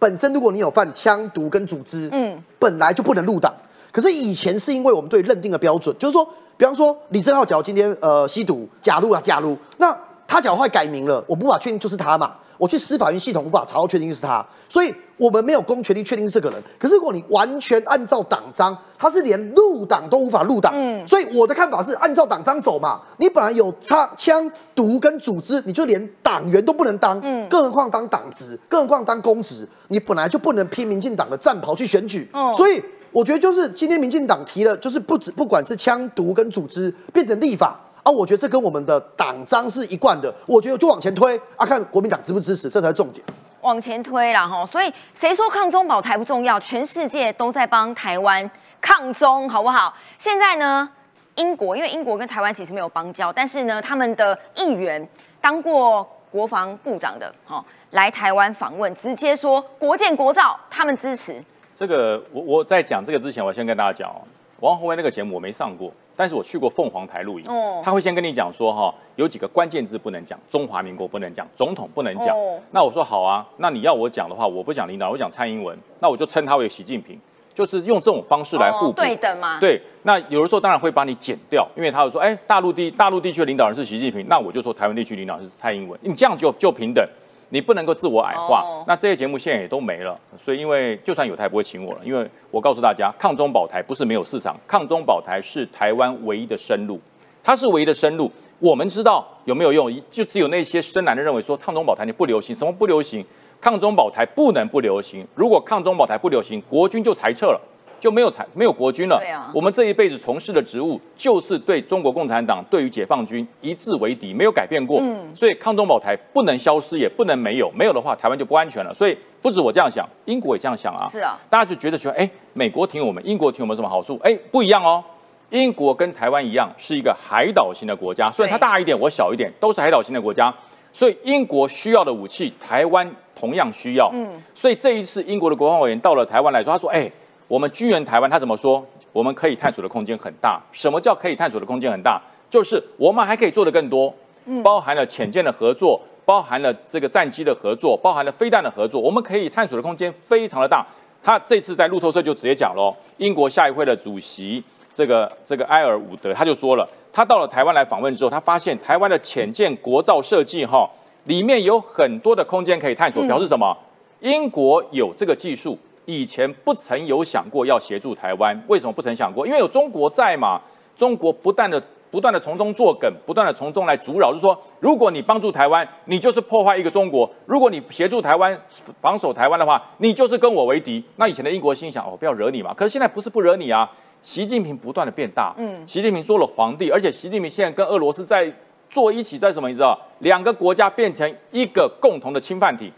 [0.00, 3.54] 本身如果你有犯枪毒跟组织，嗯，本来就不能入党。
[3.92, 9.96] 可是以前是因为我们对认定的标准，就是说，比方说李正浩假如今天呃吸毒，假如啊假如，那
[10.30, 12.36] 他假如会改名了，我无法确定就是他嘛。
[12.56, 16.62] 我去司法院系统无法查到确定是他，所以我们没有公权力确定是这个人。
[16.78, 20.72] 可是如果你完全按照党章，他是连入党都无法入党。
[20.76, 23.00] 嗯，所以我的看法是按照党章走嘛。
[23.16, 32.28] 你本来有枪枪毒跟组织，你就连党员都不能当，嗯，更何况当党职，更何况当公职，你本来就不能披民进党的战袍去选举。
[32.34, 37.80] 哦，所以我觉得就是今天民进党提了，就是不止不管是枪毒跟组织变成立法。
[38.02, 40.32] 啊，我觉得这跟我们的党章是一贯的。
[40.46, 43.24] 我觉得就往前推啊，看国民党支不支持，这才是重点。
[43.60, 46.58] 往前推了哈，所以谁说抗中保台不重要？
[46.58, 49.94] 全世界都在帮台湾抗中，好不好？
[50.16, 50.88] 现在呢，
[51.34, 55.06] 英国因为英国跟台湾其实没有邦交，但是呢，他们的议员
[55.42, 61.44] 当过国防部长的，哈，来台湾访问，直接说国建国造，他们支持。
[61.74, 64.22] 这个我我在讲这个之前，我先跟大家讲哦，
[64.60, 65.92] 王宏威那个节目我没上过。
[66.20, 67.46] 但是我去过凤凰台录影，
[67.82, 72.36] 他会先跟你讲说哈，有几个关键字不能讲，中华民国不能讲，总统不能讲。
[72.72, 77.18] 那我说好啊，那你要我讲的话，我不讲领导，我讲蔡英文，那我就称他为习近平，
[77.54, 79.00] 就是用这种方式来互补。
[79.00, 79.58] 对的嘛。
[79.58, 87.02] 对，那有的时候当然会把你剪掉，因为他会说，哎，大陆地大陆地区的领导人是习近平，那我就说台湾地区领导人是蔡英文，你这样就就平等。
[87.50, 97.00] 你不能够自我矮化，那这些节目现在也都没了，所以因为就算有台不会请我了，因为我告诉大家，抗中保台不是没有市场，抗中保台是台湾唯一的生路，
[97.42, 98.30] 它是唯一的生路。
[98.58, 103.24] 我们知道有没有用，就只有那些深蓝的认为说抗中保台你不流行，什么不流行？
[103.60, 107.60] 抗中保台不能不流行，如果抗中保台不流行，国军就裁撤了。
[108.00, 109.18] 就没有才没有国军了。
[109.18, 114.98] 对啊，我们这一辈子从事的职务就是对中国共产党、对于解放军一致为敌，没有改变过。
[115.02, 118.92] 嗯，所以抗中保台不能消失，也不能没有，没有的话台湾就不安全了。
[118.92, 121.08] 所以不止我这样想，英国也这样想啊。
[121.12, 124.18] 是啊，大家就觉得说，哎，美国挺我们，英国挺我们什么好处？
[124.24, 125.04] 哎，不一样哦。
[125.50, 130.52] 英国跟台湾一样是一个海岛型的国家，虽然它大一点，我小一点，都是海岛型的国家。
[130.92, 134.10] 所以英国需要的武器，台湾同样需要。
[134.12, 137.10] 嗯，所以这一次英国的国防委员到了台湾来说，他说，哎。
[137.50, 138.86] 我们军援台湾，他怎么说？
[139.12, 140.62] 我们可以探索的空间很大。
[140.70, 142.22] 什么叫可以探索的空间很大？
[142.48, 144.14] 就是我们还可以做的更多，
[144.62, 149.00] 包含了潜舰的合作，包含了这个战机的合作，包含了飞弹的合作。
[149.00, 150.86] 我们可以探索的空间非常的大。
[151.24, 154.62] 他这次在路透社就直接讲喽，英国下议会的主席
[154.94, 160.88] 这个这个埃尔伍德他就说了，他到了台湾来访问之后，他发现台湾的潜舰国造设计哈，
[161.24, 163.76] 里面有很多的空间可以探索，表示什么？
[164.20, 165.76] 英国有这个技术。
[166.10, 169.46] 以前不曾有想过要协助台湾，为什么不曾想过？
[169.46, 170.60] 因为有中国在嘛。
[170.96, 178.60] 中国不断的、不断的从中作梗，不断的从中来阻扰，就是说，如果你帮助台湾，你就是破坏一个中国；如果你协助台湾
[179.00, 181.02] 防守台湾的话，你就是跟我为敌。
[181.16, 182.74] 那以前的英国心想，哦，不要惹你嘛。
[182.74, 183.90] 可是现在不是不惹你啊，
[184.20, 188.52] 习近平不断的变大，嗯，习近平做了皇帝，而且习近平现在跟俄罗斯在
[188.90, 189.70] 坐一起，在什么？
[189.70, 192.92] 你知道，两个国家变成一个共同的侵犯体，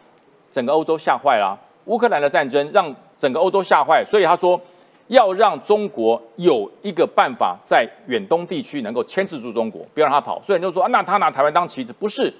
[0.50, 1.56] 整个欧洲吓坏了。
[1.86, 4.60] 乌克兰的战争让整个欧洲吓坏，所以他说
[5.08, 10.40] 要让中国有一个办法在远东地区能够牵制住中国，不要让他跑。
[10.42, 12.32] 所以人就说啊，那他拿台湾当棋子，不是？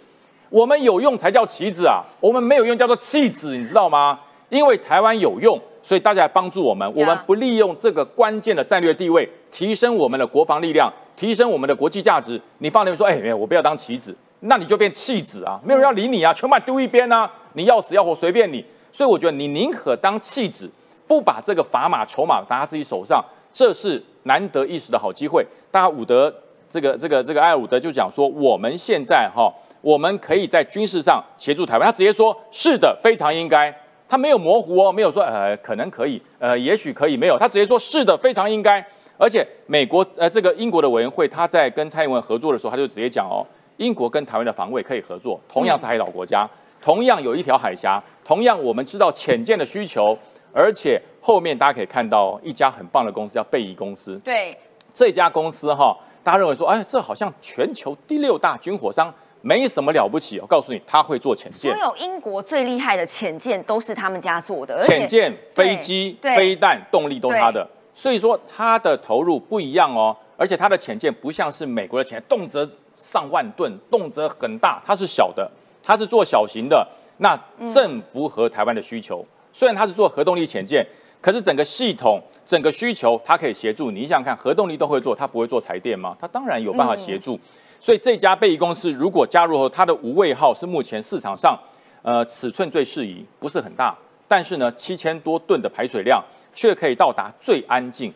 [0.48, 4.20] 我们有用才叫棋子啊，我们没有用叫做弃子，你知道吗？
[4.50, 6.86] 因为台湾有用，所以大家来帮助我们。
[6.94, 12.38] 我们不利用这个关键的战略地位，提升我们的国防力量，提升我们的国际价值。
[12.58, 18.62] 你放那边说，哎，我不要当棋子，那你就变弃子啊，没有人要理你啊，全把丢一边啊，你要死要活随便你。
[18.92, 20.70] 所以我觉得你宁可当弃子，
[21.08, 25.44] 不把这个砝码筹码拿在自己手上，这是难得一时的好机会。
[25.70, 26.32] 大家伍德
[26.68, 31.86] 这个这个这个艾伍德就讲说，我们现在哈，我们可以在军事上协助台湾。
[31.86, 33.74] 他直接说，是的，非常应该。
[34.08, 38.84] 他没有模糊哦，没有说呃可能可以，呃也许可以，没有，他直接说是的，非常应该。
[39.16, 43.40] 而且美国呃这个英国的委员会，他在跟蔡英文合作的时候，他就直接讲哦，
[43.78, 46.46] 英国跟台湾的防卫可以合作，同样是海岛国家，
[46.82, 50.16] 同样有一条海峡，同样我们知道潜舰的需求，
[50.52, 54.56] 而且后面大家可以看到一家很棒的公司叫贝仪公司，对，
[54.94, 59.12] 这家公司哈，大家认为说，哎，这好像全球第六大军火商。
[59.44, 61.76] 没什么了不起，我告诉你，他会做潜舰。
[61.76, 67.68] 所有英国最厉害的潜舰都是他们家做的，潜舰、飞机、飞弹动力都是他的。
[67.92, 70.16] 所以说，他的投入不一样哦。
[70.36, 72.64] 而且他的潜舰不像是美国的潜，动辄
[72.94, 75.50] 上万吨，动辄很大，它是小的，
[75.82, 76.86] 它是做小型的，
[77.18, 77.38] 那
[77.72, 79.24] 正符合台湾的需求。
[79.52, 80.86] 虽然它是做核动力潜舰，
[81.20, 83.90] 可是整个系统、整个需求，它可以协助。
[83.90, 86.16] 你想想看，核动力都会做，它不会做柴电吗？
[86.20, 87.38] 它当然有办法协助。
[87.78, 91.58] 所以这家贝仪公司如果加入后，它的无畏号是目前市场上，
[92.02, 93.96] 呃，尺寸最适宜，不是很大，
[94.26, 96.22] 但是呢，七千多吨的排水量
[96.54, 98.12] 却可以到达最安静。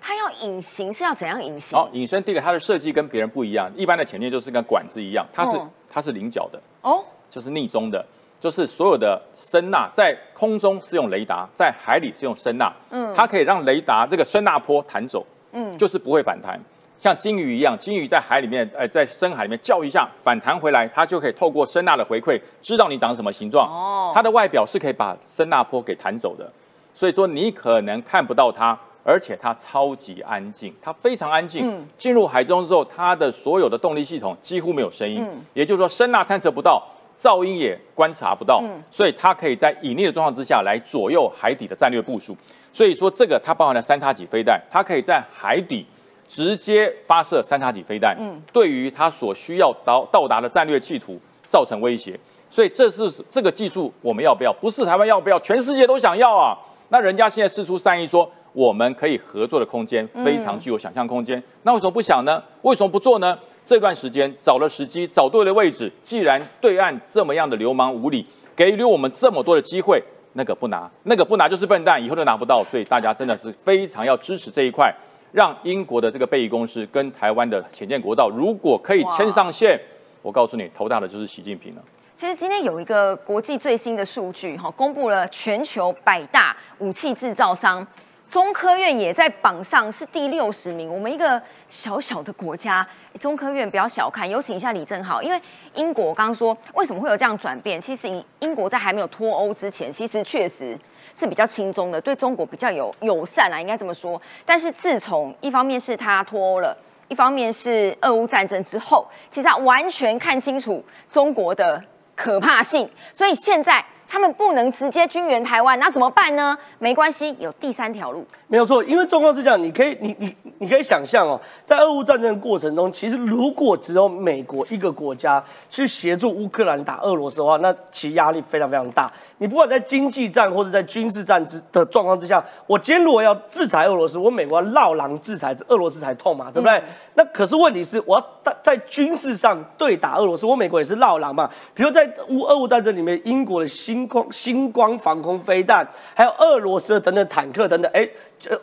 [0.00, 1.76] 它要隐形是要怎样隐形？
[1.76, 5.60] 好，隐身第一个它的设计跟别人不一样，一般的潜艇就是跟管子一样，它是
[5.90, 8.02] 它是菱角的哦，就是逆中的，
[8.40, 16.58] 就是所有的声呐在空中是用雷达，在海里是用声呐，嗯，它可以让雷达这个声呐波弹走，嗯，就是不会反弹。
[16.98, 23.66] 像金鱼一样，金鱼在海里面，呃，在深海里面叫一下，反弹回来，它就可以透过声呐的回馈，知道你长什么形状。
[23.66, 26.50] 哦，它的外表是可以把声呐波给弹走的，
[26.92, 31.66] 所以说你可能看不到它，而且它超级安静，它非常安静。
[31.66, 35.40] 嗯，进入海中之后，它的所有的动力系统几乎没有声音，嗯。
[35.54, 36.86] 也就是说声呐探测不到，
[37.20, 42.36] 噪音也观察不到，所以它可以在隐匿的状况之下来左右海底的战略部署。
[42.72, 45.84] 所以说这个它包含了三叉戟飞弹，它可以在海底。
[46.30, 51.18] 直接发射三叉戟飞弹，嗯，对于它所需要到到达的战略企图
[51.48, 52.16] 造成威胁，
[52.48, 54.52] 所以这是这个技术我们要不要？
[54.60, 55.40] 不是台湾要不要？
[55.40, 56.56] 全世界都想要啊！
[56.90, 62.42] 那人家现在示出善意说我们可以合作的空间非常具有想象空间，那为什么不想呢？
[62.62, 63.38] 为什么不做呢？
[63.62, 65.90] 这段时间找了时机，找对了位置。
[66.02, 68.26] 既然对岸这么样的流氓无理，
[68.56, 72.64] 给予我们这么多的机会，那个不拿，那个不拿就是笨蛋，以后都拿不到。
[72.64, 74.92] 所以大家真的是非常要支持这一块。
[75.32, 79.80] 让英国的这个贝仪公司跟台湾的浅见国道，如果可以牵上线，
[80.22, 81.82] 我告诉你，头大的就是习近平了。
[82.16, 87.86] 其实今天有一个国际最新的数据，哈，公布了全球百大武器制造商。
[88.30, 92.86] 中科院也在榜上是第六十名，我们一个小小的国家，
[93.18, 94.28] 中科院不要小看。
[94.30, 95.42] 有请一下李正浩，因为
[95.74, 97.80] 英国刚刚说为什么会有这样转变？
[97.80, 100.78] 其实英英国在还没有脱欧之前，其实确实
[101.12, 104.20] 是比较轻松的，对中国比较有友善啊，应该这么说。
[104.46, 106.76] 但是自从一方面是他脱欧了，
[107.08, 111.82] 一方面是俄乌战争之后，其实他完全看清楚中国的
[112.14, 113.84] 可怕性，所以现在。
[114.10, 116.58] 他们不能直接军援台湾，那怎么办呢？
[116.80, 118.26] 没关系，有第三条路。
[118.50, 129.08] 没有错，因为状况是这样，你可以，你你你可以想象哦，在俄乌战争的过程中，其实如果只有美国一个国家去协助乌克兰打俄罗斯的话，那其压力非常非常大。
[129.38, 136.82] 你不管在经济战或者在军事战之的状况之下，我今天如果要制裁俄罗斯，我美国要绕狼制裁俄罗斯才痛嘛，对不对？
[137.14, 141.48] 那可是问题是，我要在在军事上对打俄罗斯，我美国也是绕狼嘛。
[141.72, 148.08] 比如在乌俄乌战争里面，英国的星光星光防空飞弹，还有俄罗斯的等等坦克等等，哎，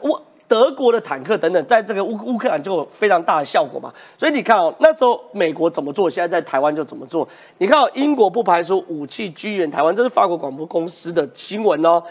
[0.01, 0.17] 乌
[0.47, 3.93] 德国的坦克等等，在这个乌乌克兰就有非常大的效果嘛。
[4.17, 7.27] 所以你看哦，那时候美国怎么做，现在在台湾就怎么做。
[7.57, 12.01] 你看哦，英国不排除武器支援台湾，这是法国广播公司的新闻哦。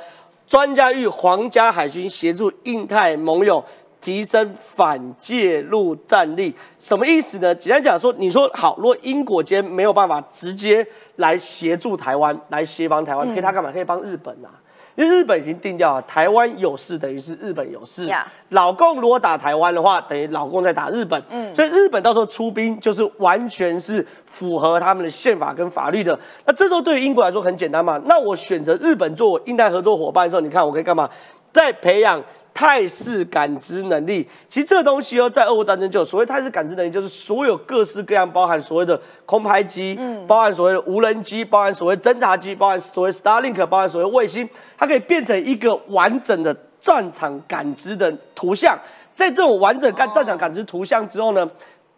[0.46, 3.64] 专家与皇家海军协助印太盟友。
[3.98, 7.52] 提升反介入战力，什么意思呢？
[7.52, 10.86] 简单讲说，你说好，如果英国间没有办法直接
[11.16, 13.72] 来协助台湾，来协防台湾，可以他干嘛？
[13.72, 14.52] 可以帮日本啊，
[14.96, 18.10] 因为日本已经定掉了，台湾有事等于是日本有事。
[18.48, 21.22] 老公如果打台湾的话，等于老公在打日本。
[21.30, 26.18] 嗯，所以日本到时候出兵就是完全是符合他们的宪法跟法律的。
[26.46, 28.00] 那这时候对于英国来说很简单嘛？
[28.06, 31.08] 那我选择日本做我印太合作伙伴的时候，你看我可以干嘛？
[31.52, 32.22] 在培养。
[32.56, 34.26] 态势感知能力。
[34.48, 44.48] 其实这个东西哦，在俄乌战争就有所谓态势感知能力，就是所有各式各样，包含所谓的空拍机，嗯，包含所谓的无人机，包含所谓侦察机，包含所谓 Starlink，包含所谓卫星，
[44.78, 48.78] 它可以变成一个完整的战场感知的图像。
[49.14, 51.46] 在这种完整干战场感知图像之后呢？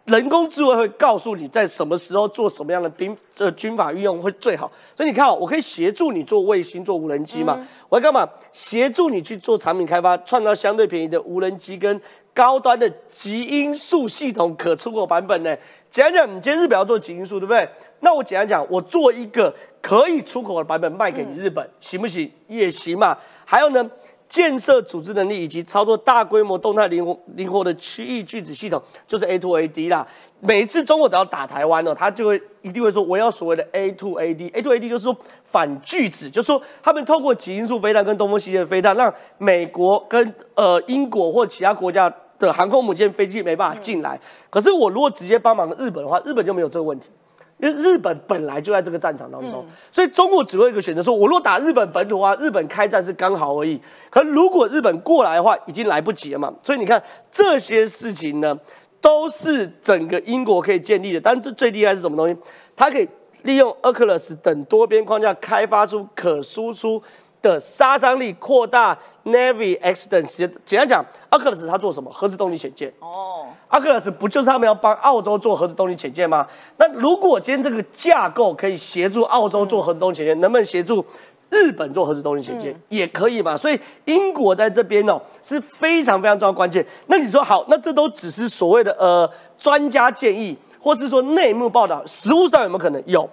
[0.09, 7.59] 人工智慧会告诉你在什么时候做什么样的兵呃军法运用会最好，所以你看哦，我可以协助你做卫星、做无人机嘛？
[7.87, 8.27] 我要干嘛？
[8.51, 12.01] 协助你去做产品开发，创造相对便宜的无人机跟
[12.33, 15.55] 高端的极音速系统可出口版本呢？
[15.91, 17.69] 简单讲，你今天日本要做极音速，对不对？
[17.99, 22.31] 那我简单讲，我做一个可以出口的版本卖给你日本，行不行？
[22.47, 23.15] 也行嘛。
[23.45, 23.89] 还有呢？
[24.29, 30.07] 建设组织能力以及操作大规模动态灵活灵活的区域巨子系统，就是 A to A D 啦。
[30.39, 34.49] 每一次中国只要打台湾呢，他就会一定会说我要所谓的 A to A D。
[34.53, 44.19] A to A D 就是说反巨子，就是说他们透过极音速飞弹跟东风系列飞弹，让美国跟呃英国或其他国家的航空母舰飞机没办法进来。
[44.51, 47.09] 可是我如果直接帮忙日本的话，日本就没有这个问题。
[47.59, 53.79] 因为日本本来就在这个战场当中，所以中国只会一个选择：说我如果打日本本土的话，日本开战是刚好而已。
[54.09, 56.53] 可如果日本过来的话，已经来不及了嘛。
[56.63, 57.01] 所以你看
[57.31, 58.57] 这些事情呢，
[59.01, 61.19] 都是整个英国可以建立的。
[61.19, 62.35] 但这最厉害是什么东西？
[62.75, 63.07] 它可以
[63.43, 67.01] 利用 Oculus 等多边框架开发出可输出。
[67.41, 72.11] 的杀伤力扩大，Navy X 等简简单讲，Oculus 它做什么？
[72.11, 72.93] 核子动力潜舰。
[72.99, 76.47] 哦阿克勒斯不就是他们要帮澳洲做核子动力潜舰吗？
[76.77, 81.05] 那如果今天这个架构可以协助澳洲做核子动力潜舰，能不能协助
[81.51, 82.75] 日本做核子动力潜舰？
[82.89, 83.55] 也可以嘛。
[83.55, 86.83] 所以英国在这边哦是非常非常重要关键。
[87.05, 93.03] 那你说好，那这都只是所谓的呃专家建议，或是说内幕报道，实物上有没有可能？
[93.05, 93.29] 有，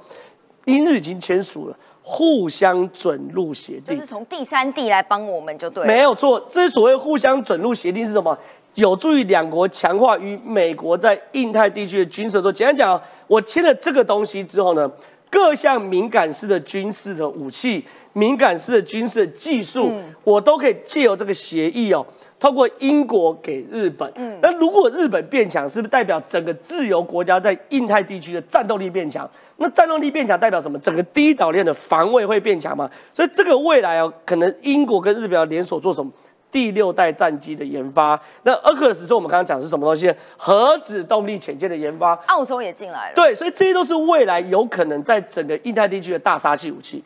[0.67, 1.77] 英日已经签署了。
[2.09, 6.47] 互相准入协定，就是从第三地来帮我们就对，没有错。
[6.49, 8.39] 这所谓互相准入协定是什么？
[8.75, 12.53] 有助于两国强化与美国在印太地区的军事合作。
[12.53, 14.89] 简单讲，我签了这个东西之后呢，
[15.29, 17.85] 各项敏感式的军事的武器、
[18.17, 19.93] 敏感式的军事技术，
[20.25, 22.05] 我都可以借由这个协议哦。
[22.41, 29.29] 透过英国给日本，嗯，那如果日本变强，是不是代表整个自由国家在印太地区的战斗力变强？
[29.59, 30.79] 那战斗力变强代表什么？
[30.79, 32.91] 整个第一岛链的防卫会变强嘛？
[33.13, 36.11] 所以这个未来哦，可能英国跟日本要联手做什么？
[36.51, 38.19] 第六代战机的研发。
[38.45, 40.11] 那 a q u 是我们刚刚讲是什么东西？
[40.39, 42.15] 核子动力潜舰的研发。
[42.27, 43.15] 澳洲也进来了。
[43.15, 47.03] 对，所以这些都是未来有可能在整个印太地区的大杀器武器。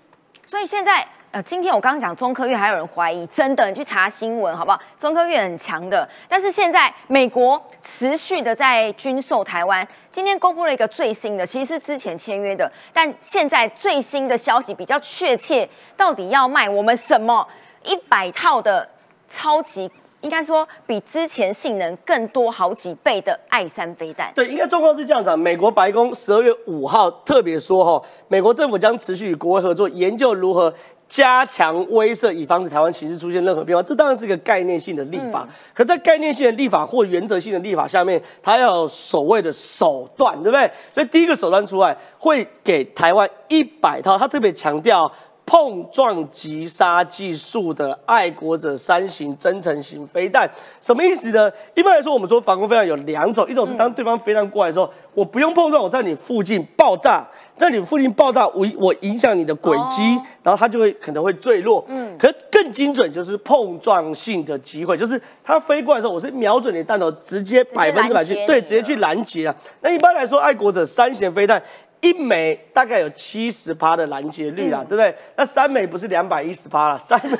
[0.51, 1.07] 所以现在。
[1.32, 4.82] 呃，今天我刚刚讲中科院，还有人怀疑，真的，你去查新闻好不好？
[4.98, 9.86] 中科院很强的，但是现在美国持续的在军售台湾。
[10.11, 17.46] 今天公布了一个最新的，其实是之前签约的，但现在最新的消息比较确切，到底要卖我们什么？
[17.84, 18.90] 一百套的
[19.28, 19.88] 超级，
[20.20, 24.32] 应该说比之前性能更多好几倍的爱三飞弹。
[24.34, 25.36] 对，应该状况是这样子。
[25.36, 30.72] 美国白宫十二月五号特别说，哈，美国政府将持续与国外合作，研究如何。
[31.10, 35.44] 加强威慑，以防止台湾情势出现任何变化，这当然是一个概念性的立法。
[35.74, 40.70] 可在概念性的立法或原则性的立法下面，它要有所谓的手段，对不对？
[40.94, 44.16] 所以第一个手段出来，会给台湾一百套。
[44.16, 45.10] 他特别强调。
[45.51, 50.48] 碰撞击杀技术的爱国者三型增程型飞弹，
[50.80, 51.51] 什么意思呢？
[51.74, 57.26] 一般来说，我们说防空飞弹有两种，一种是当对方飞弹过来的时候，我不用碰撞，我在你附近爆炸，
[57.57, 60.03] 在你附近爆炸，我我影响你的轨迹，
[60.44, 61.84] 然后它就会可能会坠落。
[61.88, 69.57] 嗯，可更精准就是碰撞性的机会，就是它飞过来的时候，我是瞄准你弹头，直接百分之百去对，直接去拦截啊。
[69.80, 71.61] 那一般来说，爱国者三型飞弹。
[72.01, 75.14] 一枚大概有七十趴的拦截率啦，对不对？
[75.36, 77.36] 那三枚不是两百一十趴了，三 枚。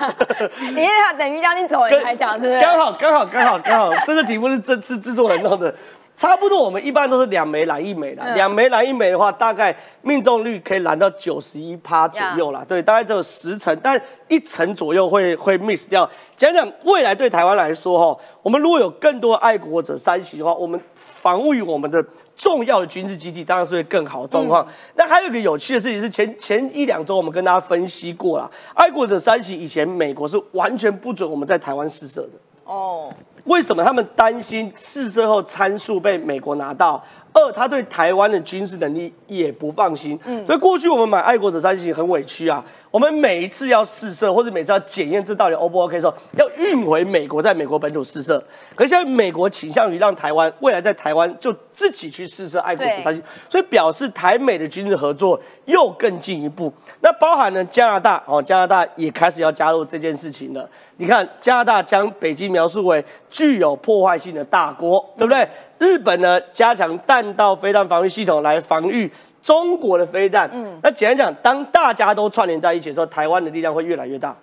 [0.75, 2.61] 你他等于叫你走，你才讲是不是？
[2.61, 5.75] 刚好刚好刚好刚好，这个题目是这次制作人弄的，
[6.15, 12.63] 差不多我们一般都是两枚拦一枚的，两枚拦一枚的话，大概命中率可以拦到九十一趴左右啦。
[12.69, 13.99] 对，大概只有十层，但
[14.29, 16.07] 一层左右会会 miss 掉。
[16.37, 22.05] 讲讲未来对台湾来说哈，我们如果有更多爱国者三型的话，我们防御我们的。
[22.41, 24.67] 重要的军事基地当然是会更好的状况。
[24.95, 32.31] 那还有一个有趣的事情是，前前一两周我们跟大家分析过了，爱国者三型以前美国是完全不准我们在台湾试射的。
[32.65, 33.13] 哦，
[33.45, 37.05] 为什么他们担心试射后参数被美国拿到？
[37.33, 40.19] 二，他对台湾的军事能力也不放心。
[40.25, 42.65] 嗯，所以过去我们买爱国者三型很委屈啊。
[42.91, 48.43] 我们每一次要试射或者每次要检验这到底 O 不 OK 的时候，要运回美国，在美国本土试射。
[48.75, 56.73] 可是现在美国倾向于让台湾未来在台湾就自己去试射爱国者三星，所以表示台美的军事合作又更进一步。
[57.01, 60.69] 那包含呢加拿大哦，加拿大也开始要加入这件事情了。
[60.97, 65.49] 你看加拿大将北京描述为具有破坏性的大国，对不对？
[65.79, 69.11] 日本呢加强弹道飞弹防御系统来防御。
[69.43, 74.37] 中国的飞弹，嗯，那简单讲，当大家都串联在一起的时候，台湾的力量会越来越大。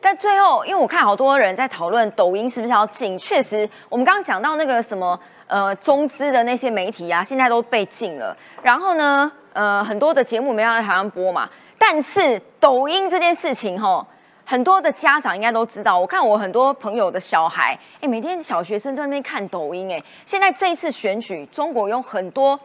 [0.00, 5.18] 但最后，因为我看好多人在讨论抖音是不是要禁，确实，我们刚刚讲到那个什么，
[5.48, 8.36] 呃，中资的那些媒体啊，现在都被禁了。
[8.62, 11.48] 然后呢，呃，很多的节目没办法在台湾播嘛。
[11.76, 14.06] 但是抖音这件事情，哈，
[14.44, 15.98] 很多的家长应该都知道。
[15.98, 22.58] 我看我很多朋友的小孩，哎，每天小学生在那边看抖音，哎，现在这一次选举，中国有很多。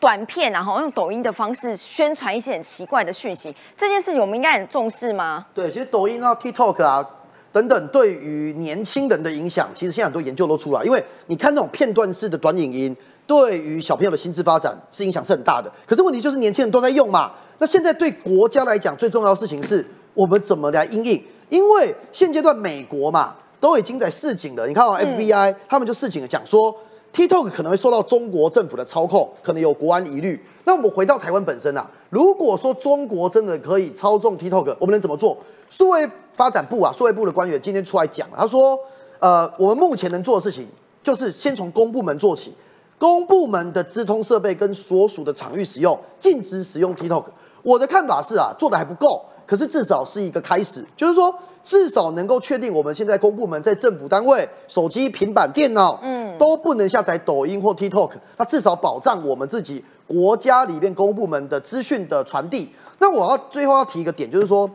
[0.00, 5.46] 短片，然后用抖音的方式宣传一些很奇怪的讯息，这件事情我们应该很重视吗？
[5.54, 7.08] 对，其实抖音啊、TikTok 啊
[7.50, 12.94] 等等，对于年轻人的影响，其实现在很多研究都出来，因为你看那种片段式的短影音，
[13.26, 15.72] 对于小朋友的心智发展是影响是很大的。
[15.86, 21.24] 可是问题就是年轻人都在用嘛，那现在对国家来讲最重要的事情是我们怎么来应应？
[21.48, 26.76] 因为现阶段美国嘛都已经在示警了，你看啊，FBI 他们就示警讲说。
[27.14, 30.44] TikTok 可能会受到中国政府的操控，可能有国安疑虑。
[30.64, 35.38] 那我们回到台湾本身啊，如果说中国真的可以操纵 TikTok，我们能怎么做？
[35.70, 38.76] 数位发展部啊，数位部的官员今天出来讲，他说，
[39.20, 40.66] 呃，我们目前能做的事情
[41.04, 42.52] 就是先从公部门做起，
[42.98, 47.26] 公部门的资通设备跟所属的场域使用，禁止使用 TikTok。
[47.62, 51.32] 我的看法是啊，做的还不够，可是至少是一个开始，就是说。
[51.64, 58.10] 至少能够确定，我们现在公部门在政府单位手机、平板电脑，嗯，都不能下载抖音或 TikTok。
[58.36, 62.70] 那至少保障我们自己国家里面公部门的资讯的传递。
[62.98, 64.70] 那我要最后要提一个点，就是说，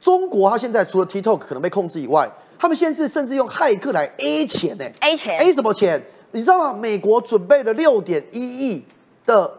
[0.00, 6.00] 中国它现在除了 TikTok 可能被控制以外，他们现在甚至用骇客来 A 钱呢？A 钱？A 什么钱？
[6.32, 6.78] 你知道吗？
[6.78, 8.84] 美国准备了六点一亿
[9.24, 9.50] 的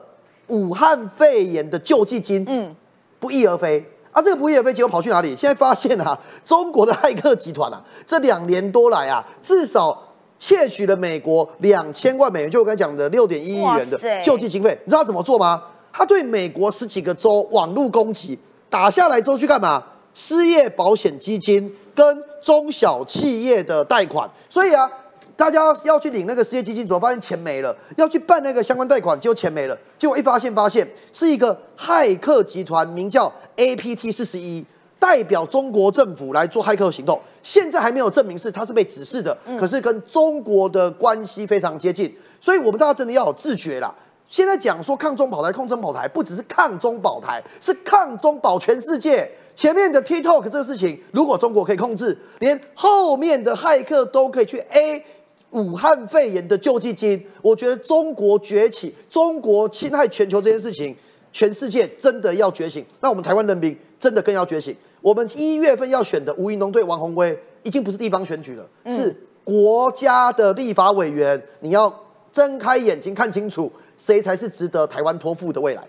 [0.48, 2.76] 武汉肺炎的救济金，嗯，
[3.20, 3.84] 不翼而飞。
[4.20, 5.34] 啊，这个不翼而飞，结果跑去哪里？
[5.34, 9.98] 现在发现啊，中国的骇客集团啊，这两年多来啊，至少
[10.38, 14.78] 窃取了美国两千万美元，就我刚才讲的六点一亿元的救济经费。
[14.84, 15.64] 你知道怎么做吗？
[15.94, 18.38] 他对美国十几个州网络攻击，
[18.70, 19.82] 打下来之后去干嘛？
[20.14, 24.30] 失业保险基金跟中小企业的贷款。
[24.50, 24.92] 所以啊。
[25.40, 27.74] 大家要去领那个失业基金，怎么发现钱没了？
[27.96, 29.78] 要去办那个相关贷款，结果钱没了。
[29.98, 34.66] 结果一发现，发现是一个骇客集团，名叫 APT 四十一，
[35.00, 37.18] 代表中国政府来做骇客行动。
[37.42, 42.14] 现在还没有证明是他是被指示的，可是跟中国的关系非常接近。
[42.42, 43.96] 所以我们大家真的要有自觉啦。
[44.28, 49.32] 现在讲说抗中保台，抗中保台不只是抗中保台，是抗中保全世界。
[49.56, 55.06] 前面的 TikTok 这个事情，如果中国可以控制，连后面的骇客都可以去 A。
[55.52, 60.96] 武汉肺炎的救济金，我觉得中国崛起、中国侵害全球这件事情，
[61.32, 62.86] 全世界真的要觉醒。
[63.02, 64.76] 那我们台湾人民真的更要觉醒。
[65.02, 71.42] 我们一月份要选的吴怡农对王宏威，已经不是地方选举了，是国家的立法委员。
[71.62, 71.92] 你要
[72.32, 75.84] 睁开眼睛看清楚，谁才是值得台湾托付的未来。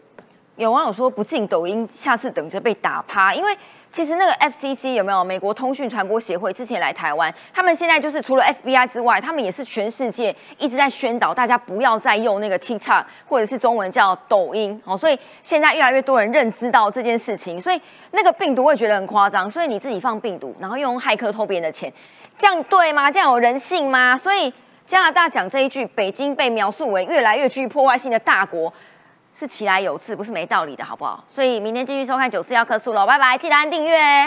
[0.56, 3.48] 有网友说不进抖音，下次等着被打趴，因为。
[3.90, 17.80] 其实那个 FCC 有没有美国通讯传播协会之前来台湾，他们现在就是除了 FBI 之外，他们也是全世界一直在宣导大家不要再用那个 TikTok 或者是中文叫抖音哦，所以现在越来越多人认知到这件事情，所以
[18.12, 21.92] 那个病毒会觉得很夸张，所以你自己放病毒，然后用骇客偷别人的钱，
[22.38, 23.10] 这样对吗？
[23.10, 24.16] 这样有人性吗？
[24.16, 24.52] 所以
[24.86, 28.72] 加拿大讲这一句，北京被描述为越来越具破坏性的大国。
[29.32, 31.24] 是其来有次，不是没道理的，好不好？
[31.28, 33.38] 所以明天继续收看《九四幺克数》喽，拜拜！
[33.38, 34.26] 记得按订阅，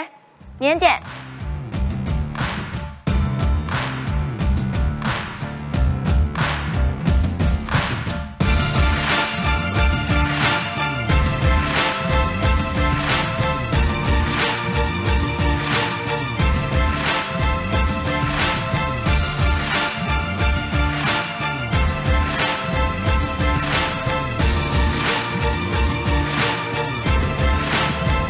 [0.58, 1.33] 明天见。